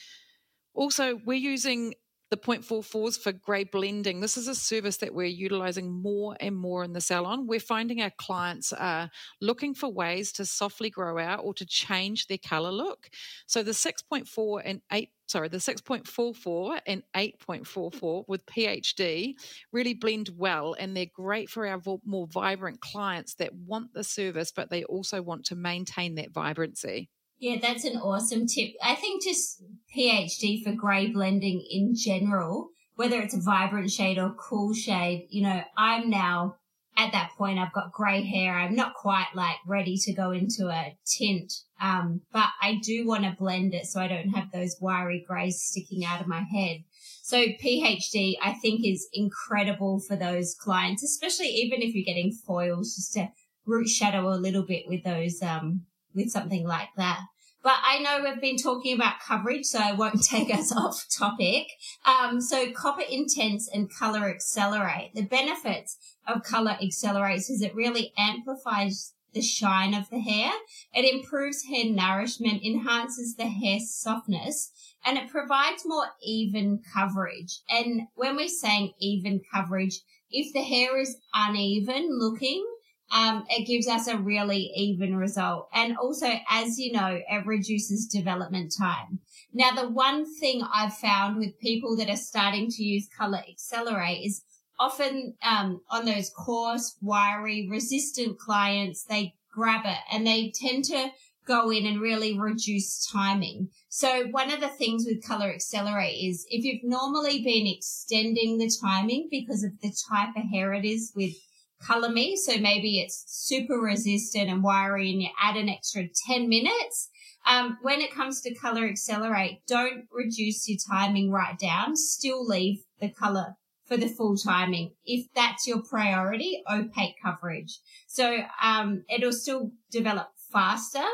Also, 0.75 1.19
we're 1.25 1.35
using 1.35 1.95
the 2.31 2.37
0.44s 2.37 3.21
for 3.21 3.33
grey 3.33 3.65
blending. 3.65 4.21
This 4.21 4.37
is 4.37 4.49
a 4.49 4.55
service 4.55 4.97
that 4.99 5.15
we're 5.15 5.27
utilizing 5.27 5.91
more 5.91 6.37
and 6.41 6.57
more 6.57 6.83
in 6.83 6.93
the 6.93 7.01
salon. 7.01 7.47
We're 7.47 7.61
finding 7.61 8.03
our 8.03 8.11
clients 8.19 8.73
are 8.73 9.11
looking 9.41 9.75
for 9.75 9.89
ways 9.89 10.33
to 10.33 10.45
softly 10.45 10.91
grow 10.91 11.19
out 11.19 11.41
or 11.45 11.55
to 11.55 11.65
change 11.65 12.27
their 12.27 12.39
color 12.39 12.73
look. 12.73 13.09
So 13.47 13.63
the 13.63 13.73
6.4 13.73 14.63
and 14.65 14.81
8 14.93 15.11
sorry, 15.29 15.49
the 15.49 15.57
6.44 15.57 16.81
and 16.87 17.03
8.44 17.15 18.25
with 18.29 18.47
PhD 18.47 19.35
really 19.73 19.95
blend 19.95 20.31
well 20.37 20.77
and 20.79 20.97
they're 20.97 21.07
great 21.13 21.51
for 21.51 21.67
our 21.67 21.81
more 22.05 22.29
vibrant 22.29 22.81
clients 22.81 23.35
that 23.35 23.53
want 23.53 23.93
the 23.93 24.05
service 24.05 24.53
but 24.55 24.71
they 24.71 24.85
also 24.85 25.23
want 25.23 25.45
to 25.47 25.57
maintain 25.57 26.15
that 26.15 26.33
vibrancy. 26.33 27.09
Yeah, 27.39 27.57
that's 27.61 27.85
an 27.85 27.97
awesome 27.97 28.47
tip. 28.47 28.71
I 28.83 28.95
think 28.95 29.23
just 29.23 29.63
PhD 29.95 30.63
for 30.65 30.73
grey 30.73 31.09
blending 31.09 31.67
in 31.71 31.95
general, 31.95 32.71
whether 32.95 33.21
it's 33.21 33.35
a 33.35 33.41
vibrant 33.41 33.91
shade 33.91 34.19
or 34.19 34.35
cool 34.35 34.73
shade, 34.73 35.27
you 35.31 35.43
know, 35.43 35.63
I'm 35.77 36.09
now 36.09 36.57
at 36.97 37.13
that 37.13 37.33
point. 37.37 37.59
I've 37.59 37.73
got 37.73 37.93
grey 37.93 38.25
hair. 38.25 38.55
I'm 38.55 38.75
not 38.75 38.95
quite 38.95 39.27
like 39.35 39.57
ready 39.67 39.97
to 39.99 40.15
go 40.15 40.31
into 40.31 40.69
a 40.69 40.97
tint. 41.07 41.53
Um, 41.81 42.23
but 42.33 42.49
I 42.63 42.79
do 42.83 43.07
want 43.07 43.25
to 43.25 43.37
blend 43.39 43.75
it 43.75 43.87
so 43.87 44.01
I 44.01 44.09
don't 44.09 44.31
have 44.31 44.51
those 44.51 44.77
wiry 44.81 45.25
greys 45.29 45.61
sticking 45.61 46.05
out 46.05 46.23
of 46.23 46.27
my 46.27 46.41
head. 46.41 46.79
So 47.23 47.45
PhD, 47.63 48.37
I 48.43 48.55
think 48.55 48.87
is 48.87 49.09
incredible 49.13 50.01
for 50.01 50.17
those 50.17 50.55
clients, 50.59 51.03
especially 51.03 51.49
even 51.49 51.83
if 51.83 51.95
you're 51.95 52.05
getting 52.05 52.33
foils 52.33 52.95
just 52.95 53.13
to 53.15 53.29
root 53.67 53.89
shadow 53.89 54.29
a 54.29 54.41
little 54.41 54.65
bit 54.65 54.85
with 54.87 55.05
those, 55.05 55.43
um, 55.43 55.83
with 56.17 56.31
something 56.31 56.67
like 56.67 56.89
that. 56.97 57.21
But 57.63 57.79
I 57.85 57.99
know 57.99 58.23
we've 58.23 58.41
been 58.41 58.57
talking 58.57 58.95
about 58.95 59.19
coverage, 59.27 59.65
so 59.65 59.81
I 59.81 59.91
won't 59.91 60.23
take 60.31 60.55
us 60.55 60.71
off 60.71 61.05
topic. 61.11 61.67
Um, 62.05 62.41
so 62.41 62.71
copper 62.71 63.03
intense 63.11 63.69
and 63.69 63.93
color 63.93 64.29
accelerate. 64.29 65.15
The 65.15 65.23
benefits 65.23 65.99
of 66.29 66.45
color 66.45 66.77
accelerates 66.81 67.51
is 67.51 67.63
it 67.63 67.75
really 67.75 68.13
amplifies 68.17 69.15
the 69.35 69.43
shine 69.43 69.95
of 69.95 70.09
the 70.11 70.21
hair. 70.21 70.53
It 70.95 71.13
improves 71.13 71.65
hair 71.65 71.87
nourishment, 71.87 72.63
enhances 72.65 73.35
the 73.35 73.49
hair 73.49 73.81
softness, 73.81 74.71
and 75.05 75.19
it 75.19 75.29
provides 75.29 75.83
more 75.85 76.07
even 76.23 76.83
coverage. 76.95 77.61
And 77.69 78.03
when 78.15 78.37
we're 78.37 78.49
saying 78.49 78.95
even 79.01 79.43
coverage, 79.53 80.01
if 80.31 80.53
the 80.53 80.63
hair 80.63 80.99
is 80.99 81.17
uneven 81.35 82.09
looking, 82.19 82.65
um, 83.13 83.45
it 83.49 83.67
gives 83.67 83.87
us 83.87 84.09
a 84.09 84.19
really 84.19 84.71
even 84.77 85.17
result. 85.17 85.69
And 85.73 85.97
also, 85.97 86.29
as 86.51 86.79
you 86.79 86.93
know, 86.93 87.21
it 87.29 87.47
reduces 87.47 88.07
development 88.07 88.75
time. 88.77 89.21
Now, 89.53 89.71
the 89.71 89.89
one 89.89 90.27
thing 90.39 90.63
I've 90.75 90.95
found 90.95 91.39
with 91.39 91.59
people 91.61 91.97
that 91.97 92.11
are 92.11 92.17
starting 92.17 92.69
to 92.71 92.83
use 92.83 93.09
color 93.17 93.43
accelerate 93.49 94.27
is 94.27 94.43
often 94.79 95.35
um, 95.43 95.81
on 95.91 96.05
those 96.05 96.31
coarse, 96.31 96.97
wiry, 97.01 97.69
resistant 97.71 98.39
clients, 98.39 99.05
they 99.05 99.35
grab 99.53 99.87
it 99.87 99.99
and 100.13 100.27
they 100.27 100.53
tend 100.55 100.85
to 100.85 101.11
go 101.47 101.71
in 101.71 101.87
and 101.87 102.01
really 102.01 102.39
reduce 102.39 103.07
timing. 103.07 103.71
So 103.89 104.27
one 104.33 104.53
of 104.53 104.61
the 104.61 104.69
things 104.69 105.07
with 105.07 105.27
color 105.27 105.51
accelerate 105.53 106.17
is 106.17 106.45
if 106.51 106.65
you've 106.65 106.85
normally 106.85 107.43
been 107.43 107.67
extending 107.67 108.59
the 108.59 108.71
timing 108.83 109.29
because 109.31 109.63
of 109.63 109.71
the 109.81 109.95
type 110.11 110.37
of 110.37 110.43
hair 110.53 110.75
it 110.75 110.85
is 110.85 111.13
with 111.15 111.35
color 111.83 112.09
me. 112.09 112.37
So 112.37 112.59
maybe 112.59 113.01
it's 113.01 113.25
super 113.27 113.79
resistant 113.79 114.51
and 114.51 114.63
wiry 114.63 115.11
and 115.13 115.23
you 115.23 115.29
add 115.41 115.57
an 115.57 115.69
extra 115.69 116.09
10 116.29 116.49
minutes. 116.49 117.11
Um, 117.47 117.79
when 117.83 118.01
it 118.01 118.13
comes 118.13 118.41
to 118.43 118.55
color 118.55 118.87
accelerate, 118.87 119.61
don't 119.69 120.05
reduce 120.11 120.69
your 120.69 120.79
timing 120.91 121.31
right 121.31 121.59
down. 121.59 121.97
Still 121.97 122.45
leave 122.45 122.83
the 123.01 123.09
color 123.09 123.55
for 123.85 123.97
the 123.97 124.09
full 124.09 124.37
timing. 124.37 124.93
If 125.05 125.27
that's 125.35 125.67
your 125.67 125.83
priority, 125.83 126.63
opaque 126.69 127.15
coverage. 127.23 127.79
So, 128.09 128.41
um, 128.61 129.05
it'll 129.09 129.33
still 129.33 129.71
develop 129.93 130.31
faster, 130.53 131.05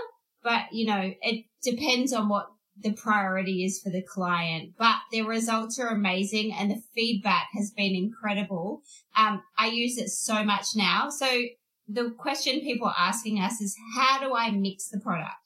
but 0.43 0.73
you 0.73 0.87
know, 0.87 1.13
it 1.21 1.45
depends 1.63 2.15
on 2.15 2.29
what 2.31 2.47
the 2.81 2.93
priority 2.93 3.65
is 3.65 3.81
for 3.81 3.91
the 3.91 4.03
client. 4.03 4.75
But 4.79 4.97
the 5.11 5.23
results 5.23 5.79
are 5.79 5.89
amazing 5.89 6.53
and 6.53 6.71
the 6.71 6.83
feedback 6.95 7.49
has 7.55 7.71
been 7.71 7.95
incredible. 7.95 8.83
Um, 9.17 9.43
I 9.59 9.69
use 9.69 9.99
it 9.99 10.09
so 10.09 10.43
much 10.45 10.69
now. 10.75 11.11
So 11.11 11.43
the 11.89 12.11
question 12.11 12.61
people 12.61 12.89
are 12.89 12.95
asking 12.99 13.41
us 13.41 13.61
is 13.61 13.77
how 13.97 14.21
do 14.21 14.35
I 14.35 14.51
mix 14.51 14.89
the 14.89 15.01
product? 15.01 15.37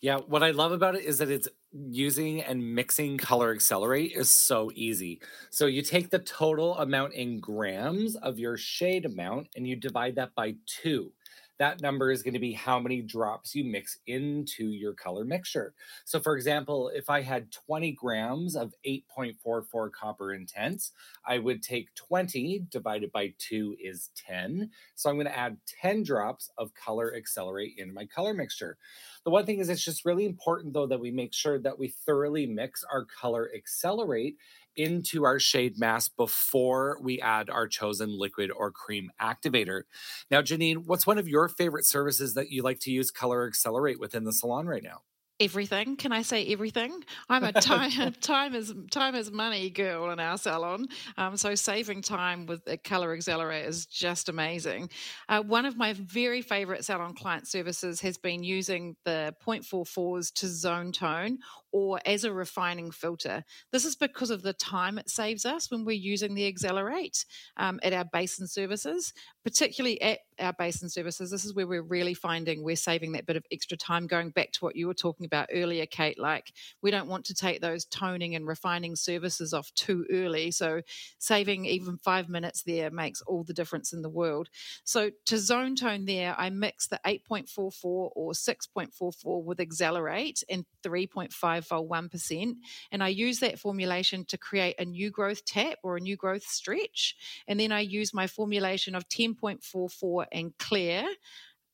Yeah, 0.00 0.18
what 0.18 0.42
I 0.42 0.50
love 0.50 0.72
about 0.72 0.96
it 0.96 1.04
is 1.04 1.18
that 1.18 1.30
it's 1.30 1.48
using 1.72 2.42
and 2.42 2.74
mixing 2.74 3.18
color 3.18 3.52
accelerate 3.52 4.12
is 4.12 4.30
so 4.30 4.70
easy. 4.74 5.20
So 5.50 5.66
you 5.66 5.82
take 5.82 6.10
the 6.10 6.18
total 6.18 6.76
amount 6.78 7.14
in 7.14 7.40
grams 7.40 8.16
of 8.16 8.38
your 8.38 8.56
shade 8.56 9.04
amount 9.04 9.48
and 9.54 9.66
you 9.66 9.76
divide 9.76 10.16
that 10.16 10.34
by 10.34 10.54
two 10.66 11.12
that 11.58 11.80
number 11.80 12.10
is 12.10 12.22
going 12.22 12.34
to 12.34 12.40
be 12.40 12.52
how 12.52 12.78
many 12.78 13.02
drops 13.02 13.54
you 13.54 13.64
mix 13.64 13.98
into 14.06 14.68
your 14.68 14.94
color 14.94 15.24
mixture. 15.24 15.74
So, 16.04 16.20
for 16.20 16.36
example, 16.36 16.90
if 16.94 17.10
I 17.10 17.20
had 17.20 17.50
20 17.52 17.92
grams 17.92 18.56
of 18.56 18.74
8.44 18.86 19.90
copper 19.92 20.32
intense, 20.32 20.92
I 21.26 21.38
would 21.38 21.62
take 21.62 21.94
20 21.94 22.66
divided 22.70 23.12
by 23.12 23.34
2 23.38 23.76
is 23.80 24.10
10. 24.16 24.70
So, 24.94 25.10
I'm 25.10 25.16
going 25.16 25.26
to 25.26 25.38
add 25.38 25.58
10 25.80 26.02
drops 26.04 26.50
of 26.58 26.74
color 26.74 27.14
accelerate 27.14 27.74
in 27.76 27.92
my 27.92 28.06
color 28.06 28.34
mixture. 28.34 28.78
The 29.24 29.30
one 29.30 29.44
thing 29.44 29.58
is, 29.58 29.68
it's 29.68 29.84
just 29.84 30.04
really 30.04 30.24
important 30.24 30.72
though 30.72 30.86
that 30.86 31.00
we 31.00 31.10
make 31.10 31.34
sure 31.34 31.58
that 31.58 31.78
we 31.78 31.88
thoroughly 31.88 32.46
mix 32.46 32.84
our 32.90 33.04
color 33.04 33.50
accelerate 33.54 34.36
into 34.78 35.24
our 35.24 35.38
shade 35.38 35.78
mask 35.78 36.12
before 36.16 36.98
we 37.02 37.20
add 37.20 37.50
our 37.50 37.68
chosen 37.68 38.16
liquid 38.16 38.50
or 38.50 38.70
cream 38.70 39.10
activator. 39.20 39.82
Now, 40.30 40.40
Janine, 40.40 40.84
what's 40.86 41.06
one 41.06 41.18
of 41.18 41.28
your 41.28 41.48
favorite 41.48 41.84
services 41.84 42.34
that 42.34 42.50
you 42.50 42.62
like 42.62 42.78
to 42.80 42.90
use 42.90 43.10
Color 43.10 43.46
Accelerate 43.46 44.00
within 44.00 44.24
the 44.24 44.32
salon 44.32 44.66
right 44.66 44.82
now? 44.82 45.02
everything. 45.40 45.96
Can 45.96 46.12
I 46.12 46.22
say 46.22 46.46
everything? 46.46 47.02
I'm 47.28 47.44
a 47.44 47.52
time 47.52 48.12
time 48.20 48.54
is 48.54 48.74
time 48.90 49.14
is 49.14 49.30
money 49.30 49.70
girl 49.70 50.10
in 50.10 50.20
our 50.20 50.36
salon. 50.36 50.86
Um, 51.16 51.36
so 51.36 51.54
saving 51.54 52.02
time 52.02 52.46
with 52.46 52.64
the 52.64 52.76
Color 52.76 53.14
Accelerate 53.14 53.64
is 53.64 53.86
just 53.86 54.28
amazing. 54.28 54.90
Uh, 55.28 55.42
one 55.42 55.64
of 55.64 55.76
my 55.76 55.92
very 55.94 56.42
favorite 56.42 56.84
salon 56.84 57.14
client 57.14 57.46
services 57.46 58.00
has 58.00 58.18
been 58.18 58.42
using 58.42 58.96
the 59.04 59.34
0.44s 59.44 60.32
to 60.34 60.48
zone 60.48 60.92
tone 60.92 61.38
or 61.72 62.00
as 62.06 62.24
a 62.24 62.32
refining 62.32 62.90
filter. 62.90 63.44
This 63.72 63.84
is 63.84 63.96
because 63.96 64.30
of 64.30 64.42
the 64.42 64.52
time 64.52 64.98
it 64.98 65.10
saves 65.10 65.44
us 65.44 65.70
when 65.70 65.84
we're 65.84 65.92
using 65.92 66.34
the 66.34 66.46
Accelerate 66.46 67.24
um, 67.56 67.80
at 67.82 67.92
our 67.92 68.04
basin 68.04 68.46
services, 68.46 69.12
particularly 69.44 70.00
at 70.00 70.20
our 70.38 70.52
basin 70.52 70.88
services. 70.88 71.30
This 71.30 71.44
is 71.44 71.54
where 71.54 71.66
we're 71.66 71.82
really 71.82 72.14
finding 72.14 72.62
we're 72.62 72.76
saving 72.76 73.12
that 73.12 73.26
bit 73.26 73.36
of 73.36 73.44
extra 73.52 73.76
time. 73.76 74.06
Going 74.06 74.30
back 74.30 74.52
to 74.52 74.64
what 74.64 74.76
you 74.76 74.86
were 74.86 74.94
talking 74.94 75.26
about 75.26 75.48
earlier, 75.52 75.86
Kate, 75.86 76.18
like 76.18 76.52
we 76.82 76.90
don't 76.90 77.08
want 77.08 77.24
to 77.26 77.34
take 77.34 77.60
those 77.60 77.84
toning 77.84 78.34
and 78.34 78.46
refining 78.46 78.96
services 78.96 79.52
off 79.52 79.72
too 79.74 80.06
early. 80.10 80.50
So 80.50 80.82
saving 81.18 81.66
even 81.66 81.98
five 81.98 82.28
minutes 82.28 82.62
there 82.62 82.90
makes 82.90 83.20
all 83.22 83.44
the 83.44 83.54
difference 83.54 83.92
in 83.92 84.02
the 84.02 84.08
world. 84.08 84.48
So 84.84 85.10
to 85.26 85.38
zone 85.38 85.76
tone 85.76 86.06
there, 86.06 86.34
I 86.38 86.50
mix 86.50 86.86
the 86.86 87.00
8.44 87.06 87.74
or 87.82 88.32
6.44 88.32 89.44
with 89.44 89.60
Accelerate 89.60 90.42
and 90.48 90.64
3.5 90.82 91.57
1%. 91.66 92.54
And 92.92 93.02
I 93.02 93.08
use 93.08 93.40
that 93.40 93.58
formulation 93.58 94.24
to 94.26 94.38
create 94.38 94.76
a 94.78 94.84
new 94.84 95.10
growth 95.10 95.44
tap 95.44 95.78
or 95.82 95.96
a 95.96 96.00
new 96.00 96.16
growth 96.16 96.44
stretch. 96.44 97.16
And 97.46 97.58
then 97.58 97.72
I 97.72 97.80
use 97.80 98.14
my 98.14 98.26
formulation 98.26 98.94
of 98.94 99.08
10.44 99.08 100.26
and 100.32 100.56
clear 100.58 101.06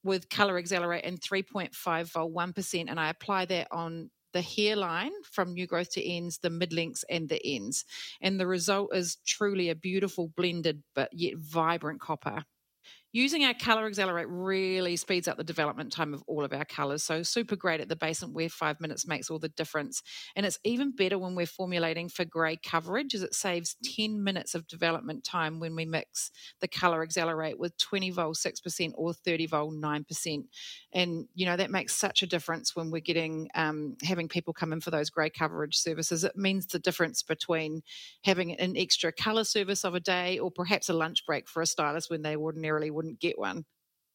with 0.02 0.28
color 0.28 0.58
accelerate 0.58 1.04
and 1.04 1.20
3.5 1.20 2.12
volt 2.12 2.34
1%. 2.34 2.84
And 2.88 3.00
I 3.00 3.08
apply 3.08 3.46
that 3.46 3.68
on 3.70 4.10
the 4.34 4.42
hairline 4.42 5.12
from 5.22 5.54
new 5.54 5.66
growth 5.66 5.90
to 5.90 6.04
ends, 6.04 6.38
the 6.38 6.50
mid 6.50 6.72
lengths, 6.72 7.04
and 7.08 7.28
the 7.28 7.40
ends. 7.44 7.84
And 8.20 8.38
the 8.38 8.46
result 8.46 8.94
is 8.94 9.16
truly 9.24 9.70
a 9.70 9.74
beautiful 9.74 10.28
blended 10.36 10.82
but 10.94 11.08
yet 11.12 11.34
vibrant 11.38 12.00
copper 12.00 12.44
using 13.14 13.44
our 13.44 13.54
color 13.54 13.86
accelerate 13.86 14.26
really 14.28 14.96
speeds 14.96 15.28
up 15.28 15.36
the 15.36 15.44
development 15.44 15.92
time 15.92 16.12
of 16.12 16.24
all 16.26 16.44
of 16.44 16.52
our 16.52 16.64
colors. 16.64 17.04
So 17.04 17.22
super 17.22 17.54
great 17.54 17.80
at 17.80 17.88
the 17.88 17.94
basin 17.94 18.34
where 18.34 18.48
five 18.48 18.80
minutes 18.80 19.06
makes 19.06 19.30
all 19.30 19.38
the 19.38 19.50
difference. 19.50 20.02
And 20.34 20.44
it's 20.44 20.58
even 20.64 20.90
better 20.90 21.16
when 21.16 21.36
we're 21.36 21.46
formulating 21.46 22.08
for 22.08 22.24
gray 22.24 22.56
coverage 22.56 23.14
as 23.14 23.22
it 23.22 23.32
saves 23.32 23.76
10 23.96 24.24
minutes 24.24 24.56
of 24.56 24.66
development 24.66 25.22
time 25.22 25.60
when 25.60 25.76
we 25.76 25.84
mix 25.84 26.32
the 26.60 26.66
color 26.66 27.04
accelerate 27.04 27.56
with 27.56 27.78
20 27.78 28.10
vol 28.10 28.34
6% 28.34 28.92
or 28.96 29.14
30 29.14 29.46
vol 29.46 29.70
9%. 29.70 30.44
And, 30.92 31.28
you 31.36 31.46
know, 31.46 31.56
that 31.56 31.70
makes 31.70 31.94
such 31.94 32.24
a 32.24 32.26
difference 32.26 32.74
when 32.74 32.90
we're 32.90 32.98
getting, 32.98 33.48
um, 33.54 33.94
having 34.02 34.26
people 34.26 34.52
come 34.52 34.72
in 34.72 34.80
for 34.80 34.90
those 34.90 35.10
gray 35.10 35.30
coverage 35.30 35.76
services. 35.76 36.24
It 36.24 36.34
means 36.34 36.66
the 36.66 36.80
difference 36.80 37.22
between 37.22 37.82
having 38.24 38.58
an 38.58 38.76
extra 38.76 39.12
color 39.12 39.44
service 39.44 39.84
of 39.84 39.94
a 39.94 40.00
day 40.00 40.40
or 40.40 40.50
perhaps 40.50 40.88
a 40.88 40.92
lunch 40.92 41.24
break 41.24 41.48
for 41.48 41.62
a 41.62 41.66
stylist 41.66 42.10
when 42.10 42.22
they 42.22 42.34
ordinarily 42.34 42.90
would 42.90 43.03
wouldn't 43.04 43.20
get 43.20 43.38
one. 43.38 43.64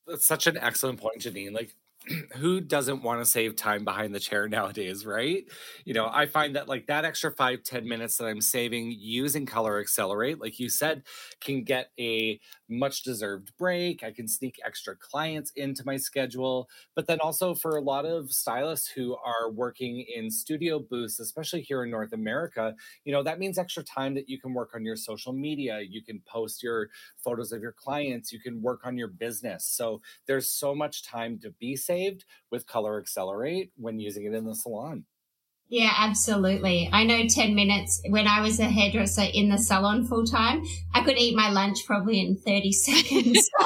That's 0.08 0.26
such 0.26 0.48
an 0.48 0.58
excellent 0.58 1.00
point, 1.00 1.22
Janine. 1.22 1.54
Like 1.54 1.76
who 2.38 2.62
doesn't 2.62 3.04
want 3.04 3.22
to 3.22 3.26
save 3.26 3.56
time 3.56 3.84
behind 3.84 4.16
the 4.16 4.20
chair 4.20 4.48
nowadays 4.50 5.06
right? 5.06 5.44
You 5.86 5.94
know 5.94 6.08
i 6.12 6.26
find 6.26 6.56
that 6.56 6.68
like 6.68 6.88
that 6.88 7.06
extra 7.06 7.32
five 7.32 7.64
ten 7.64 7.88
minutes 7.88 8.18
that 8.18 8.26
i'm 8.26 8.42
saving 8.42 8.96
using 8.98 9.46
color 9.46 9.80
accelerate 9.80 10.40
like 10.40 10.60
you 10.60 10.70
said 10.70 11.04
can 11.42 11.64
get 11.64 11.92
a 12.00 12.40
much 12.70 13.04
deserved 13.04 13.52
break 13.58 14.04
i 14.04 14.12
can 14.12 14.28
sneak 14.28 14.60
extra 14.66 14.96
clients 14.96 15.52
into 15.56 15.84
my 15.86 15.98
schedule 15.98 16.70
but 16.96 17.08
then 17.08 17.20
also 17.20 17.54
for 17.56 17.78
a 17.78 17.82
lot 17.82 18.06
of 18.06 18.32
stylists 18.32 18.88
who 18.90 19.16
are 19.18 19.50
working 19.52 20.06
in 20.16 20.30
studio 20.30 20.80
booths 20.80 21.20
especially 21.20 21.62
here 21.62 21.84
in 21.84 21.90
north 21.92 22.14
america 22.14 22.76
you 23.04 23.12
know 23.12 23.24
that 23.24 23.40
means 23.40 23.58
extra 23.58 23.84
time 23.84 24.14
that 24.14 24.30
you 24.30 24.40
can 24.40 24.54
work 24.54 24.72
on 24.76 24.86
your 24.86 24.96
social 24.96 25.34
media 25.34 25.80
you 25.82 26.04
can 26.04 26.22
post 26.28 26.62
your 26.62 26.90
photos 27.24 27.52
of 27.52 27.62
your 27.62 27.72
clients 27.74 28.32
you 28.32 28.40
can 28.40 28.62
work 28.62 28.82
on 28.86 28.98
your 28.98 29.08
business. 29.08 29.66
So 29.66 30.02
there's 30.28 30.50
so 30.52 30.74
much 30.76 31.04
time 31.04 31.40
to 31.40 31.52
be 31.52 31.76
saved 31.90 32.26
with 32.52 32.68
Color 32.68 33.00
Accelerate 33.00 33.72
when 33.76 34.00
using 34.00 34.26
it 34.26 34.34
in 34.34 34.46
the 34.46 34.56
salon. 34.56 35.06
Yeah, 35.70 35.94
absolutely. 35.98 36.90
I 36.92 37.04
know 37.04 37.28
10 37.28 37.54
minutes 37.54 38.02
when 38.10 38.28
I 38.28 38.42
was 38.42 38.60
a 38.60 38.66
hairdresser 38.66 39.26
in 39.32 39.50
the 39.50 39.58
salon 39.58 40.04
full 40.04 40.26
time, 40.26 40.64
I 40.96 41.04
could 41.04 41.18
eat 41.18 41.36
my 41.36 41.52
lunch 41.52 41.86
probably 41.86 42.20
in 42.20 42.38
30 42.38 42.72
seconds. 42.88 43.50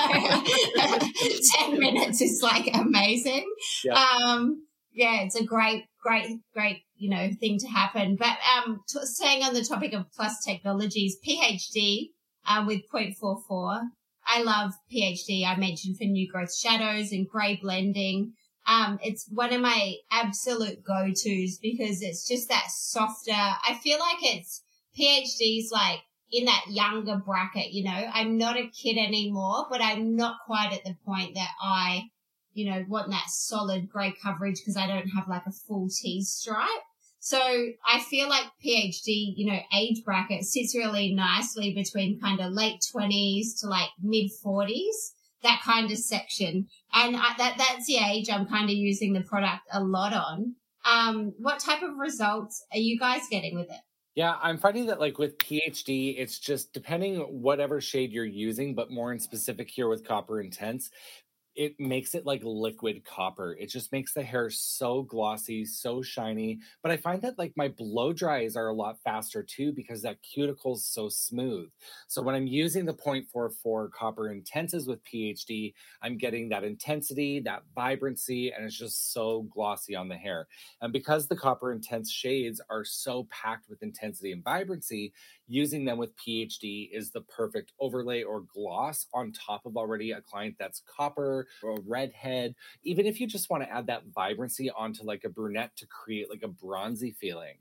10 1.59 1.79
minutes 1.79 2.21
is 2.21 2.41
like 2.43 2.69
amazing. 2.73 3.45
Yeah. 3.85 3.93
Um, 3.93 4.67
yeah, 4.91 5.21
it's 5.21 5.35
a 5.35 5.45
great, 5.45 5.85
great, 6.01 6.39
great, 6.53 6.81
you 6.97 7.09
know, 7.09 7.29
thing 7.39 7.57
to 7.59 7.67
happen. 7.67 8.17
But, 8.19 8.37
um, 8.55 8.81
t- 8.87 8.99
staying 9.03 9.43
on 9.43 9.53
the 9.53 9.63
topic 9.63 9.93
of 9.93 10.11
plus 10.13 10.43
technologies, 10.45 11.17
PhD, 11.25 12.09
uh, 12.45 12.65
with 12.67 12.81
0.44 12.93 13.81
I 14.27 14.43
love 14.43 14.73
PhD. 14.91 15.45
I 15.45 15.55
mentioned 15.57 15.97
for 15.97 16.05
new 16.05 16.29
growth 16.29 16.55
shadows 16.55 17.11
and 17.11 17.27
gray 17.27 17.59
blending. 17.61 18.33
Um, 18.65 18.99
it's 19.03 19.27
one 19.29 19.53
of 19.53 19.61
my 19.61 19.95
absolute 20.11 20.83
go-tos 20.83 21.57
because 21.61 22.01
it's 22.01 22.27
just 22.27 22.49
that 22.49 22.67
softer. 22.69 23.31
I 23.31 23.79
feel 23.83 23.99
like 23.99 24.17
it's 24.21 24.63
PhD's 24.97 25.71
like 25.71 25.99
in 26.31 26.45
that 26.45 26.65
younger 26.69 27.17
bracket, 27.17 27.71
you 27.71 27.83
know, 27.83 28.09
I'm 28.13 28.37
not 28.37 28.57
a 28.57 28.67
kid 28.67 28.97
anymore, 28.97 29.67
but 29.69 29.81
I'm 29.81 30.15
not 30.15 30.37
quite 30.45 30.73
at 30.73 30.83
the 30.83 30.95
point 31.05 31.35
that 31.35 31.51
I, 31.61 32.09
you 32.53 32.71
know, 32.71 32.83
want 32.87 33.11
that 33.11 33.29
solid 33.29 33.89
grey 33.89 34.15
coverage 34.21 34.59
because 34.59 34.77
I 34.77 34.87
don't 34.87 35.09
have 35.09 35.27
like 35.27 35.45
a 35.45 35.51
full 35.51 35.89
T 35.89 36.23
stripe. 36.23 36.67
So 37.25 37.39
I 37.39 38.01
feel 38.01 38.27
like 38.27 38.43
PhD, 38.61 39.33
you 39.37 39.49
know, 39.49 39.57
age 39.73 40.03
bracket 40.03 40.43
sits 40.43 40.75
really 40.75 41.13
nicely 41.13 41.73
between 41.73 42.19
kind 42.19 42.41
of 42.41 42.51
late 42.51 42.85
twenties 42.91 43.61
to 43.61 43.67
like 43.67 43.87
mid 44.01 44.29
forties, 44.43 45.13
that 45.41 45.61
kind 45.63 45.89
of 45.89 45.97
section. 45.97 46.67
And 46.93 47.15
I, 47.15 47.33
that, 47.37 47.55
that's 47.57 47.87
the 47.87 47.99
age 48.05 48.29
I'm 48.29 48.45
kind 48.45 48.69
of 48.69 48.75
using 48.75 49.13
the 49.13 49.21
product 49.21 49.61
a 49.71 49.81
lot 49.81 50.11
on. 50.11 50.55
Um, 50.83 51.31
what 51.37 51.61
type 51.61 51.81
of 51.81 51.95
results 51.97 52.61
are 52.73 52.77
you 52.77 52.99
guys 52.99 53.21
getting 53.31 53.55
with 53.55 53.69
it? 53.69 53.79
Yeah, 54.15 54.35
I'm 54.43 54.57
finding 54.57 54.87
that 54.87 54.99
like 54.99 55.17
with 55.17 55.37
PhD, 55.37 56.15
it's 56.17 56.37
just 56.37 56.73
depending 56.73 57.19
whatever 57.19 57.79
shade 57.79 58.11
you're 58.11 58.25
using, 58.25 58.75
but 58.75 58.91
more 58.91 59.13
in 59.13 59.19
specific 59.19 59.69
here 59.71 59.87
with 59.87 60.05
Copper 60.05 60.41
Intense, 60.41 60.91
it 61.55 61.79
makes 61.79 62.15
it 62.15 62.25
like 62.25 62.41
liquid 62.43 63.03
copper. 63.05 63.55
It 63.59 63.67
just 63.67 63.91
makes 63.91 64.13
the 64.13 64.23
hair 64.23 64.49
so 64.49 65.03
glossy, 65.03 65.65
so 65.65 66.01
shiny. 66.01 66.59
But 66.81 66.91
I 66.91 66.97
find 66.97 67.21
that 67.21 67.37
like 67.37 67.53
my 67.55 67.67
blow 67.67 68.13
dries 68.13 68.55
are 68.55 68.69
a 68.69 68.73
lot 68.73 68.97
faster 69.03 69.43
too 69.43 69.71
because 69.71 70.01
that 70.01 70.21
cuticle 70.21 70.75
is 70.75 70.85
so 70.85 71.09
smooth. 71.09 71.69
So 72.07 72.21
when 72.21 72.35
I'm 72.35 72.47
using 72.47 72.85
the 72.85 72.93
0.44 72.93 73.91
copper 73.91 74.29
intenses 74.29 74.87
with 74.87 75.03
PhD, 75.03 75.73
I'm 76.01 76.17
getting 76.17 76.49
that 76.49 76.63
intensity, 76.63 77.39
that 77.41 77.63
vibrancy, 77.75 78.51
and 78.51 78.65
it's 78.65 78.77
just 78.77 79.13
so 79.13 79.43
glossy 79.43 79.95
on 79.95 80.07
the 80.07 80.15
hair. 80.17 80.47
And 80.81 80.91
because 80.91 81.27
the 81.27 81.35
copper 81.35 81.71
intense 81.71 82.11
shades 82.11 82.61
are 82.69 82.83
so 82.83 83.27
packed 83.29 83.69
with 83.69 83.83
intensity 83.83 84.31
and 84.31 84.43
vibrancy, 84.43 85.13
using 85.53 85.85
them 85.85 85.99
with 85.99 86.15
PhD 86.17 86.89
is 86.91 87.11
the 87.11 87.21
perfect 87.21 87.73
overlay 87.79 88.23
or 88.23 88.41
gloss 88.41 89.05
on 89.13 89.31
top 89.31 89.65
of 89.65 89.77
already 89.77 90.11
a 90.11 90.21
client 90.21 90.55
that's 90.57 90.81
copper 90.87 91.47
or 91.61 91.77
redhead. 91.85 92.55
Even 92.83 93.05
if 93.05 93.21
you 93.21 93.27
just 93.27 93.51
want 93.51 93.63
to 93.63 93.69
add 93.69 93.85
that 93.87 94.03
vibrancy 94.15 94.71
onto 94.71 95.03
like 95.03 95.23
a 95.23 95.29
brunette 95.29 95.75
to 95.77 95.85
create 95.85 96.29
like 96.29 96.41
a 96.43 96.47
bronzy 96.47 97.11
feeling. 97.11 97.55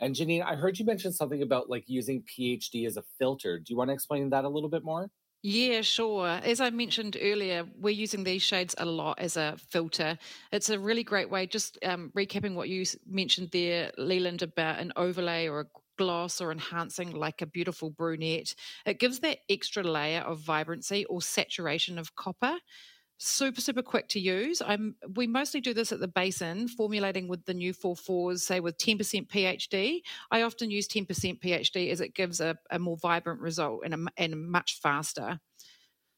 And 0.00 0.14
Janine, 0.14 0.42
I 0.42 0.54
heard 0.54 0.78
you 0.78 0.86
mention 0.86 1.12
something 1.12 1.42
about 1.42 1.68
like 1.68 1.84
using 1.86 2.22
PhD 2.22 2.86
as 2.86 2.96
a 2.96 3.04
filter. 3.18 3.58
Do 3.58 3.72
you 3.72 3.76
want 3.76 3.90
to 3.90 3.94
explain 3.94 4.30
that 4.30 4.44
a 4.44 4.48
little 4.48 4.70
bit 4.70 4.82
more? 4.82 5.10
Yeah, 5.42 5.82
sure. 5.82 6.26
As 6.42 6.62
I 6.62 6.70
mentioned 6.70 7.18
earlier, 7.20 7.66
we're 7.78 7.90
using 7.90 8.24
these 8.24 8.40
shades 8.40 8.74
a 8.78 8.86
lot 8.86 9.18
as 9.20 9.36
a 9.36 9.56
filter. 9.68 10.16
It's 10.50 10.70
a 10.70 10.78
really 10.78 11.04
great 11.04 11.28
way, 11.28 11.46
just 11.46 11.76
um, 11.84 12.10
recapping 12.16 12.54
what 12.54 12.70
you 12.70 12.86
mentioned 13.06 13.50
there, 13.50 13.92
Leland, 13.98 14.40
about 14.40 14.78
an 14.78 14.94
overlay 14.96 15.46
or 15.46 15.60
a 15.60 15.66
gloss 15.96 16.40
or 16.40 16.52
enhancing 16.52 17.12
like 17.12 17.42
a 17.42 17.46
beautiful 17.46 17.90
brunette. 17.90 18.54
It 18.86 18.98
gives 18.98 19.20
that 19.20 19.38
extra 19.48 19.82
layer 19.82 20.20
of 20.20 20.40
vibrancy 20.40 21.04
or 21.06 21.22
saturation 21.22 21.98
of 21.98 22.14
copper. 22.14 22.56
Super 23.16 23.60
super 23.60 23.82
quick 23.82 24.08
to 24.08 24.20
use. 24.20 24.60
I'm 24.60 24.96
we 25.14 25.26
mostly 25.28 25.60
do 25.60 25.72
this 25.72 25.92
at 25.92 26.00
the 26.00 26.08
basin 26.08 26.66
formulating 26.66 27.28
with 27.28 27.44
the 27.44 27.54
new 27.54 27.72
44s 27.72 28.40
say 28.40 28.58
with 28.58 28.76
10% 28.76 29.28
phd 29.28 30.00
i 30.32 30.42
often 30.42 30.70
use 30.70 30.88
10% 30.88 31.06
phd 31.40 31.90
as 31.90 32.00
it 32.00 32.14
gives 32.14 32.40
a, 32.40 32.56
a 32.70 32.78
more 32.80 32.96
vibrant 32.96 33.40
result 33.40 33.82
and, 33.84 33.94
a, 33.94 33.98
and 34.16 34.48
much 34.48 34.80
faster 34.82 35.38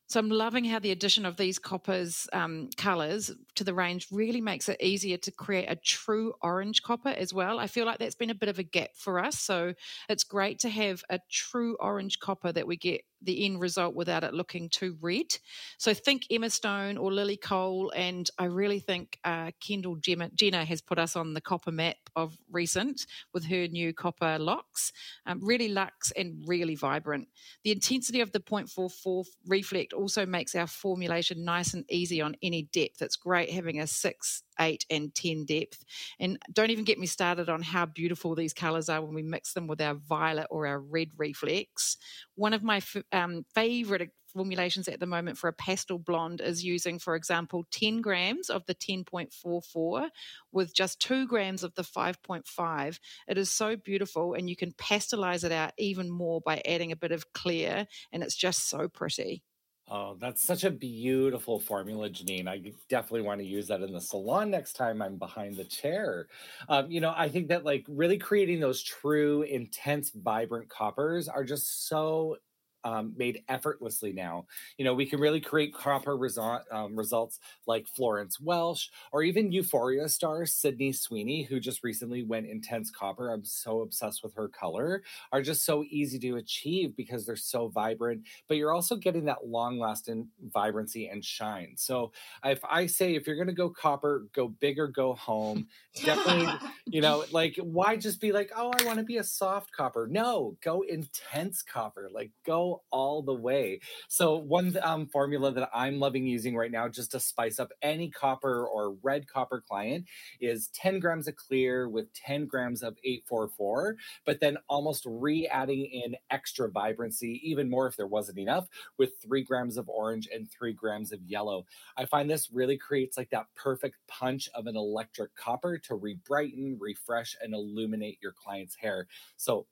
so 0.09 0.21
I'm 0.21 0.31
loving 0.31 0.65
how 0.65 0.79
the 0.79 0.93
addition 0.93 1.27
of 1.27 1.37
these 1.37 1.59
coppers 1.59 2.29
um, 2.33 2.71
colors 2.77 3.33
to 3.57 3.65
the 3.65 3.75
range 3.75 4.07
really 4.13 4.41
makes 4.41 4.69
it 4.69 4.81
easier 4.81 5.17
to 5.19 5.33
create 5.33 5.69
a 5.69 5.75
true 5.75 6.33
orange 6.43 6.83
copper 6.83 7.09
as 7.09 7.35
well. 7.35 7.59
I 7.59 7.67
feel 7.67 7.87
like 7.87 7.99
that's 7.99 8.15
been 8.15 8.31
a 8.31 8.35
bit 8.35 8.49
of 8.49 8.61
a 8.61 8.63
gap 8.63 8.91
for 8.95 9.19
us. 9.19 9.39
So 9.39 9.75
it's 10.09 10.23
great 10.23 10.61
to 10.61 10.69
have 10.69 11.03
a 11.11 11.19
true 11.29 11.77
orange 11.81 12.21
copper 12.21 12.53
that 12.53 12.69
we 12.69 12.77
get 12.77 13.03
the 13.21 13.45
end 13.45 13.61
result 13.61 13.97
without 13.97 14.23
it 14.23 14.33
looking 14.33 14.69
too 14.69 14.97
red. 15.01 15.37
So 15.79 15.93
think 15.93 16.27
Emma 16.31 16.51
Stone 16.51 16.99
or 16.99 17.13
Lily 17.13 17.37
Cole, 17.37 17.93
and 17.97 18.31
I 18.39 18.45
really 18.45 18.79
think 18.79 19.19
uh, 19.25 19.51
Kendall 19.61 19.97
Jenner 19.97 20.65
has 20.65 20.81
put 20.81 20.99
us 20.99 21.17
on 21.17 21.35
the 21.35 21.41
copper 21.41 21.73
map 21.73 21.97
of 22.17 22.37
recent 22.51 23.07
with 23.33 23.45
her 23.47 23.69
new 23.69 23.93
copper 23.93 24.39
locks. 24.39 24.93
Um, 25.27 25.41
really 25.43 25.69
luxe 25.69 26.13
and 26.17 26.43
really 26.47 26.75
vibrant. 26.75 27.29
The 27.63 27.73
intensity 27.73 28.21
of 28.21 28.33
the 28.33 28.41
0.44 28.41 29.27
reflect 29.47 29.93
also 29.93 30.27
makes 30.27 30.55
our 30.55 30.67
formulation 30.67 31.45
nice 31.45 31.75
and 31.75 31.85
easy 31.91 32.21
on 32.21 32.37
any 32.43 32.65
depth. 32.73 33.03
It's 33.03 33.17
great 33.17 33.51
having 33.51 33.81
a 33.81 33.87
six 33.87 34.43
8 34.59 34.87
and 34.91 35.15
10 35.15 35.45
depth. 35.45 35.85
And 36.19 36.39
don't 36.53 36.71
even 36.71 36.85
get 36.85 36.99
me 36.99 37.07
started 37.07 37.49
on 37.49 37.63
how 37.63 37.87
beautiful 37.87 38.35
these 38.35 38.53
colors 38.53 38.89
are 38.89 39.03
when 39.03 39.15
we 39.15 39.23
mix 39.23 39.53
them 39.53 39.67
with 39.67 39.81
our 39.81 39.95
violet 39.95 40.47
or 40.51 40.67
our 40.67 40.81
red 40.81 41.09
reflex. 41.17 41.97
One 42.35 42.53
of 42.53 42.63
my 42.63 42.79
f- 42.79 43.05
um, 43.13 43.45
favorite 43.55 44.11
formulations 44.37 44.87
at 44.87 45.01
the 45.01 45.07
moment 45.07 45.39
for 45.39 45.49
a 45.49 45.53
pastel 45.53 45.99
blonde 45.99 46.43
is 46.43 46.63
using, 46.63 46.99
for 46.99 47.17
example, 47.17 47.65
10 47.71 48.03
grams 48.03 48.51
of 48.51 48.67
the 48.67 48.75
10.44 48.75 50.11
with 50.53 50.75
just 50.75 51.01
2 51.01 51.27
grams 51.27 51.65
of 51.65 51.75
the 51.75 51.83
5.5. 51.83 53.01
It 53.27 53.39
is 53.39 53.51
so 53.51 53.77
beautiful, 53.77 54.35
and 54.35 54.51
you 54.51 54.57
can 54.57 54.73
pastelize 54.73 55.43
it 55.43 55.53
out 55.53 55.73
even 55.79 56.11
more 56.11 56.43
by 56.43 56.61
adding 56.67 56.93
a 56.93 56.97
bit 56.97 57.13
of 57.13 57.33
clear, 57.33 57.87
and 58.13 58.23
it's 58.23 58.37
just 58.37 58.69
so 58.69 58.89
pretty. 58.89 59.43
Oh, 59.89 60.17
that's 60.21 60.43
such 60.43 60.65
a 60.65 60.71
beautiful 60.73 61.61
formula, 61.61 62.11
Janine. 62.11 62.49
I 62.49 62.61
definitely 62.89 63.21
want 63.21 63.41
to 63.41 63.47
use 63.47 63.69
that 63.69 63.83
in 63.83 63.93
the 63.93 64.01
salon 64.01 64.51
next 64.51 64.73
time 64.73 65.01
I'm 65.01 65.17
behind 65.17 65.55
the 65.55 65.65
chair. 65.65 66.27
Um, 66.69 66.91
you 66.91 67.01
know, 67.01 67.15
I 67.17 67.29
think 67.29 67.49
that 67.49 67.65
like 67.65 67.85
really 67.89 68.19
creating 68.19 68.59
those 68.59 68.83
true, 68.83 69.43
intense, 69.43 70.11
vibrant 70.11 70.69
coppers 70.69 71.29
are 71.29 71.45
just 71.45 71.87
so 71.87 72.39
um, 72.87 73.13
made 73.17 73.43
effortlessly 73.49 74.13
now. 74.13 74.47
You 74.79 74.85
know, 74.85 74.95
we 74.95 75.07
can 75.07 75.19
really 75.19 75.41
create 75.41 75.75
copper 75.75 76.17
result, 76.17 76.63
um, 76.71 76.95
results 76.95 77.41
like 77.67 77.89
Florence 77.89 78.39
Welch 78.39 78.93
or 79.11 79.25
even 79.25 79.51
Euphoria 79.51 80.09
star 80.09 80.47
Sydney 80.47 80.93
Sweeney, 80.93 81.43
who 81.43 81.59
just 81.59 81.83
recently 81.83 82.23
went 82.23 82.47
intense 82.47 82.93
copper. 82.93 83.33
I'm 83.33 83.45
so 83.45 83.81
obsessed 83.81 84.23
with 84.23 84.35
her 84.35 84.47
color, 84.49 85.03
are 85.33 85.43
just 85.43 85.65
so 85.65 85.85
easy 85.91 86.21
to 86.21 86.37
achieve 86.37 86.95
because 86.97 87.27
they're 87.27 87.35
so 87.35 87.67
vibrant, 87.67 88.23
but 88.47 88.57
you're 88.57 88.73
also 88.73 88.95
getting 88.95 89.25
that 89.25 89.49
long 89.49 89.81
lasting 89.81 90.29
vibrancy 90.55 91.09
and 91.09 91.25
shine. 91.25 91.75
So 91.77 92.13
if 92.45 92.61
I 92.65 92.87
say, 92.87 93.17
if 93.17 93.27
you're 93.27 93.35
going 93.35 93.49
to 93.49 93.53
go 93.53 93.69
copper, 93.69 94.29
go 94.33 94.47
big 94.47 94.79
or 94.79 94.87
go 94.87 95.15
home, 95.15 95.67
definitely, 96.05 96.55
you 96.87 97.01
know, 97.01 97.25
like 97.33 97.57
why 97.61 97.97
just 97.97 98.21
be 98.21 98.31
like, 98.31 98.53
oh, 98.57 98.73
I 98.79 98.85
want 98.85 99.01
to 99.01 99.05
be 99.05 99.17
a 99.17 99.25
soft 99.25 99.73
copper? 99.73 100.07
No, 100.09 100.57
go 100.63 100.83
intense 100.83 101.63
copper, 101.63 102.09
like 102.13 102.31
go 102.45 102.76
all 102.91 103.23
the 103.23 103.35
way. 103.35 103.81
So 104.09 104.37
one 104.37 104.77
um, 104.83 105.07
formula 105.07 105.53
that 105.53 105.71
I'm 105.75 105.99
loving 105.99 106.27
using 106.27 106.57
right 106.57 106.71
now, 106.71 106.89
just 106.89 107.13
to 107.13 107.21
spice 107.21 107.59
up 107.59 107.73
any 107.83 108.11
copper 108.11 108.67
or 108.67 108.97
red 109.03 109.29
copper 109.29 109.63
client, 109.67 110.07
is 110.41 110.69
10 110.75 111.01
grams 111.01 111.29
of 111.29 111.37
clear 111.37 111.89
with 111.89 112.13
10 112.15 112.47
grams 112.47 112.83
of 112.83 112.97
844, 113.05 113.97
but 114.25 114.41
then 114.41 114.59
almost 114.69 115.05
re-adding 115.07 115.85
in 115.87 116.17
extra 116.31 116.71
vibrancy, 116.71 117.41
even 117.45 117.71
more 117.71 117.87
if 117.87 117.97
there 117.97 118.07
wasn't 118.07 118.39
enough, 118.39 118.69
with 118.99 119.11
three 119.23 119.43
grams 119.43 119.77
of 119.77 119.89
orange 119.89 120.29
and 120.33 120.51
three 120.51 120.73
grams 120.73 121.13
of 121.13 121.23
yellow. 121.23 121.65
I 121.97 122.05
find 122.05 122.29
this 122.29 122.51
really 122.53 122.77
creates 122.77 123.17
like 123.17 123.31
that 123.31 123.47
perfect 123.55 123.97
punch 124.09 124.49
of 124.55 124.67
an 124.67 124.77
electric 124.77 125.35
copper 125.37 125.79
to 125.79 125.95
re-brighten, 125.95 126.79
refresh, 126.81 127.37
and 127.41 127.55
illuminate 127.55 128.19
your 128.23 128.33
client's 128.33 128.77
hair. 128.77 129.07
So 129.37 129.67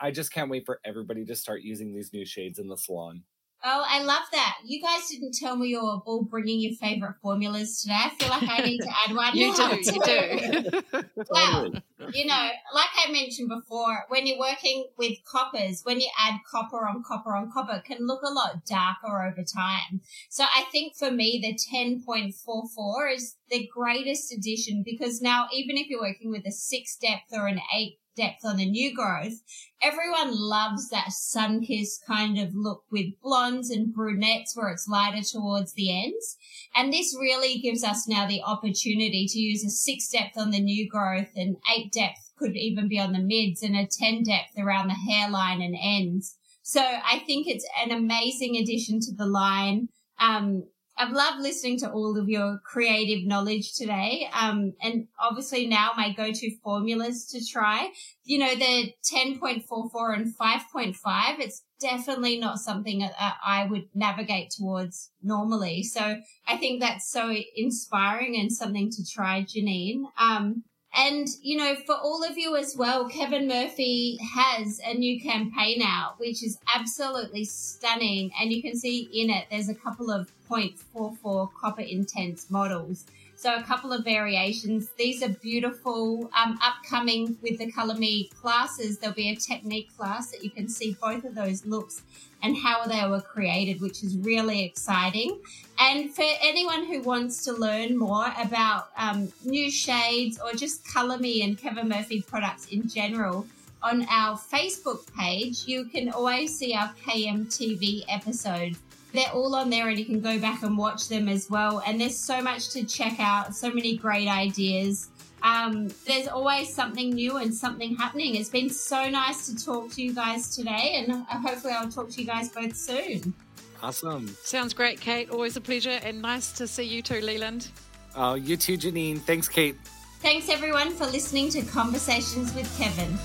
I 0.00 0.10
just 0.10 0.32
can't 0.32 0.50
wait 0.50 0.66
for 0.66 0.80
everybody 0.84 1.24
to 1.26 1.36
start 1.36 1.62
using 1.62 1.94
these 1.94 2.12
new 2.12 2.24
shades 2.24 2.58
in 2.58 2.68
the 2.68 2.76
salon. 2.76 3.22
Oh, 3.64 3.84
I 3.84 4.04
love 4.04 4.22
that. 4.30 4.58
You 4.64 4.80
guys 4.80 5.08
didn't 5.10 5.34
tell 5.34 5.56
me 5.56 5.68
you 5.68 5.82
were 5.82 5.98
all 6.06 6.22
bringing 6.22 6.60
your 6.60 6.74
favorite 6.74 7.16
formulas 7.20 7.82
today. 7.82 7.96
I 7.96 8.10
feel 8.10 8.28
like 8.28 8.48
I 8.48 8.64
need 8.64 8.78
to 8.82 8.88
add 8.88 9.16
one. 9.16 9.30
you 9.36 9.52
do, 9.52 9.80
you 9.82 10.00
do. 10.04 11.02
well, 11.30 11.72
you 12.12 12.26
know, 12.26 12.48
like 12.72 12.90
I 13.04 13.10
mentioned 13.10 13.48
before, 13.48 14.04
when 14.10 14.28
you're 14.28 14.38
working 14.38 14.86
with 14.96 15.18
coppers, 15.24 15.80
when 15.82 16.00
you 16.00 16.08
add 16.20 16.38
copper 16.48 16.86
on 16.86 17.02
copper 17.02 17.34
on 17.34 17.50
copper, 17.50 17.74
it 17.74 17.84
can 17.84 18.06
look 18.06 18.22
a 18.22 18.30
lot 18.30 18.64
darker 18.64 19.24
over 19.24 19.42
time. 19.42 20.02
So 20.28 20.44
I 20.44 20.62
think 20.70 20.94
for 20.94 21.10
me, 21.10 21.40
the 21.42 21.58
10.44 21.76 23.14
is 23.14 23.34
the 23.50 23.68
greatest 23.74 24.32
addition 24.32 24.82
because 24.84 25.20
now 25.20 25.46
even 25.52 25.76
if 25.76 25.88
you're 25.88 26.00
working 26.00 26.30
with 26.30 26.46
a 26.46 26.52
six 26.52 26.96
depth 26.96 27.32
or 27.32 27.46
an 27.46 27.60
eight 27.76 27.98
depth 28.18 28.44
on 28.44 28.56
the 28.56 28.68
new 28.68 28.94
growth. 28.94 29.40
Everyone 29.80 30.32
loves 30.32 30.90
that 30.90 31.12
sun 31.12 31.62
kissed 31.62 32.04
kind 32.04 32.36
of 32.36 32.52
look 32.52 32.82
with 32.90 33.18
blondes 33.22 33.70
and 33.70 33.94
brunettes 33.94 34.56
where 34.56 34.70
it's 34.70 34.88
lighter 34.88 35.22
towards 35.22 35.72
the 35.74 36.04
ends. 36.04 36.36
And 36.74 36.92
this 36.92 37.16
really 37.18 37.58
gives 37.60 37.84
us 37.84 38.08
now 38.08 38.26
the 38.26 38.42
opportunity 38.42 39.26
to 39.28 39.38
use 39.38 39.64
a 39.64 39.70
six 39.70 40.08
depth 40.08 40.36
on 40.36 40.50
the 40.50 40.60
new 40.60 40.88
growth 40.88 41.30
and 41.36 41.56
eight 41.74 41.92
depth 41.92 42.32
could 42.36 42.56
even 42.56 42.88
be 42.88 42.98
on 42.98 43.12
the 43.12 43.18
mids 43.18 43.62
and 43.62 43.76
a 43.76 43.86
10 43.86 44.24
depth 44.24 44.58
around 44.58 44.88
the 44.88 44.94
hairline 44.94 45.60
and 45.60 45.76
ends. 45.80 46.36
So 46.62 46.80
I 46.80 47.20
think 47.26 47.46
it's 47.46 47.66
an 47.82 47.90
amazing 47.90 48.56
addition 48.56 49.00
to 49.00 49.14
the 49.14 49.26
line. 49.26 49.88
Um, 50.20 50.64
I've 50.98 51.12
loved 51.12 51.40
listening 51.40 51.78
to 51.78 51.90
all 51.90 52.18
of 52.18 52.28
your 52.28 52.58
creative 52.64 53.24
knowledge 53.24 53.74
today. 53.74 54.28
Um, 54.32 54.72
and 54.82 55.06
obviously 55.20 55.66
now 55.68 55.92
my 55.96 56.12
go-to 56.12 56.50
formulas 56.62 57.26
to 57.26 57.46
try, 57.46 57.90
you 58.24 58.38
know, 58.38 58.54
the 58.56 58.92
10.44 59.10 60.16
and 60.16 60.34
5.5, 60.36 60.94
it's 61.38 61.62
definitely 61.80 62.40
not 62.40 62.58
something 62.58 62.98
that 62.98 63.14
I 63.46 63.66
would 63.66 63.88
navigate 63.94 64.50
towards 64.50 65.10
normally. 65.22 65.84
So 65.84 66.20
I 66.48 66.56
think 66.56 66.80
that's 66.80 67.08
so 67.08 67.32
inspiring 67.54 68.36
and 68.36 68.52
something 68.52 68.90
to 68.90 69.06
try, 69.08 69.42
Janine. 69.42 70.02
Um, 70.18 70.64
and, 70.94 71.28
you 71.42 71.56
know, 71.58 71.76
for 71.86 71.94
all 71.94 72.24
of 72.24 72.38
you 72.38 72.56
as 72.56 72.76
well, 72.76 73.08
Kevin 73.08 73.46
Murphy 73.46 74.18
has 74.34 74.80
a 74.84 74.94
new 74.94 75.20
campaign 75.20 75.82
out, 75.82 76.18
which 76.18 76.42
is 76.42 76.58
absolutely 76.74 77.44
stunning. 77.44 78.30
And 78.40 78.52
you 78.52 78.62
can 78.62 78.74
see 78.76 79.08
in 79.12 79.30
it, 79.30 79.46
there's 79.50 79.68
a 79.68 79.74
couple 79.74 80.10
of 80.10 80.32
0.44 80.50 81.50
copper 81.54 81.82
intense 81.82 82.50
models. 82.50 83.04
So 83.38 83.54
a 83.54 83.62
couple 83.62 83.92
of 83.92 84.02
variations. 84.02 84.88
These 84.98 85.22
are 85.22 85.28
beautiful. 85.28 86.28
Um, 86.36 86.58
upcoming 86.60 87.38
with 87.40 87.60
the 87.60 87.70
Color 87.70 87.94
Me 87.94 88.28
classes, 88.30 88.98
there'll 88.98 89.14
be 89.14 89.30
a 89.30 89.36
technique 89.36 89.96
class 89.96 90.32
that 90.32 90.42
you 90.42 90.50
can 90.50 90.68
see 90.68 90.96
both 91.00 91.22
of 91.22 91.36
those 91.36 91.64
looks 91.64 92.02
and 92.42 92.56
how 92.56 92.84
they 92.86 93.08
were 93.08 93.20
created, 93.20 93.80
which 93.80 94.02
is 94.02 94.16
really 94.16 94.64
exciting. 94.64 95.38
And 95.78 96.12
for 96.12 96.24
anyone 96.42 96.86
who 96.86 97.00
wants 97.02 97.44
to 97.44 97.52
learn 97.52 97.96
more 97.96 98.26
about 98.42 98.88
um, 98.96 99.32
new 99.44 99.70
shades 99.70 100.40
or 100.40 100.52
just 100.54 100.84
Color 100.92 101.18
Me 101.18 101.44
and 101.44 101.56
Kevin 101.56 101.88
Murphy 101.88 102.22
products 102.22 102.66
in 102.66 102.88
general, 102.88 103.46
on 103.84 104.04
our 104.10 104.36
Facebook 104.36 105.06
page, 105.16 105.62
you 105.64 105.84
can 105.84 106.10
always 106.10 106.58
see 106.58 106.74
our 106.74 106.92
KMTV 107.06 108.04
episode. 108.08 108.74
They're 109.12 109.30
all 109.32 109.54
on 109.54 109.70
there 109.70 109.88
and 109.88 109.98
you 109.98 110.04
can 110.04 110.20
go 110.20 110.38
back 110.38 110.62
and 110.62 110.76
watch 110.76 111.08
them 111.08 111.28
as 111.28 111.48
well. 111.48 111.82
And 111.86 112.00
there's 112.00 112.18
so 112.18 112.42
much 112.42 112.70
to 112.70 112.84
check 112.84 113.18
out, 113.18 113.54
so 113.54 113.70
many 113.70 113.96
great 113.96 114.28
ideas. 114.28 115.08
Um, 115.42 115.88
there's 116.06 116.28
always 116.28 116.74
something 116.74 117.10
new 117.10 117.36
and 117.36 117.54
something 117.54 117.96
happening. 117.96 118.34
It's 118.34 118.48
been 118.48 118.70
so 118.70 119.08
nice 119.08 119.46
to 119.46 119.64
talk 119.64 119.92
to 119.92 120.02
you 120.02 120.12
guys 120.12 120.54
today, 120.54 120.96
and 120.96 121.24
hopefully, 121.26 121.74
I'll 121.74 121.88
talk 121.88 122.10
to 122.10 122.20
you 122.20 122.26
guys 122.26 122.48
both 122.48 122.74
soon. 122.76 123.32
Awesome. 123.80 124.26
Sounds 124.42 124.74
great, 124.74 125.00
Kate. 125.00 125.30
Always 125.30 125.56
a 125.56 125.60
pleasure, 125.60 126.00
and 126.02 126.20
nice 126.20 126.50
to 126.52 126.66
see 126.66 126.82
you 126.82 127.02
too, 127.02 127.20
Leland. 127.20 127.68
Oh, 128.16 128.34
you 128.34 128.56
too, 128.56 128.76
Janine. 128.76 129.20
Thanks, 129.20 129.48
Kate. 129.48 129.76
Thanks, 130.20 130.48
everyone, 130.48 130.90
for 130.90 131.06
listening 131.06 131.50
to 131.50 131.62
Conversations 131.62 132.52
with 132.54 132.76
Kevin. 132.76 133.16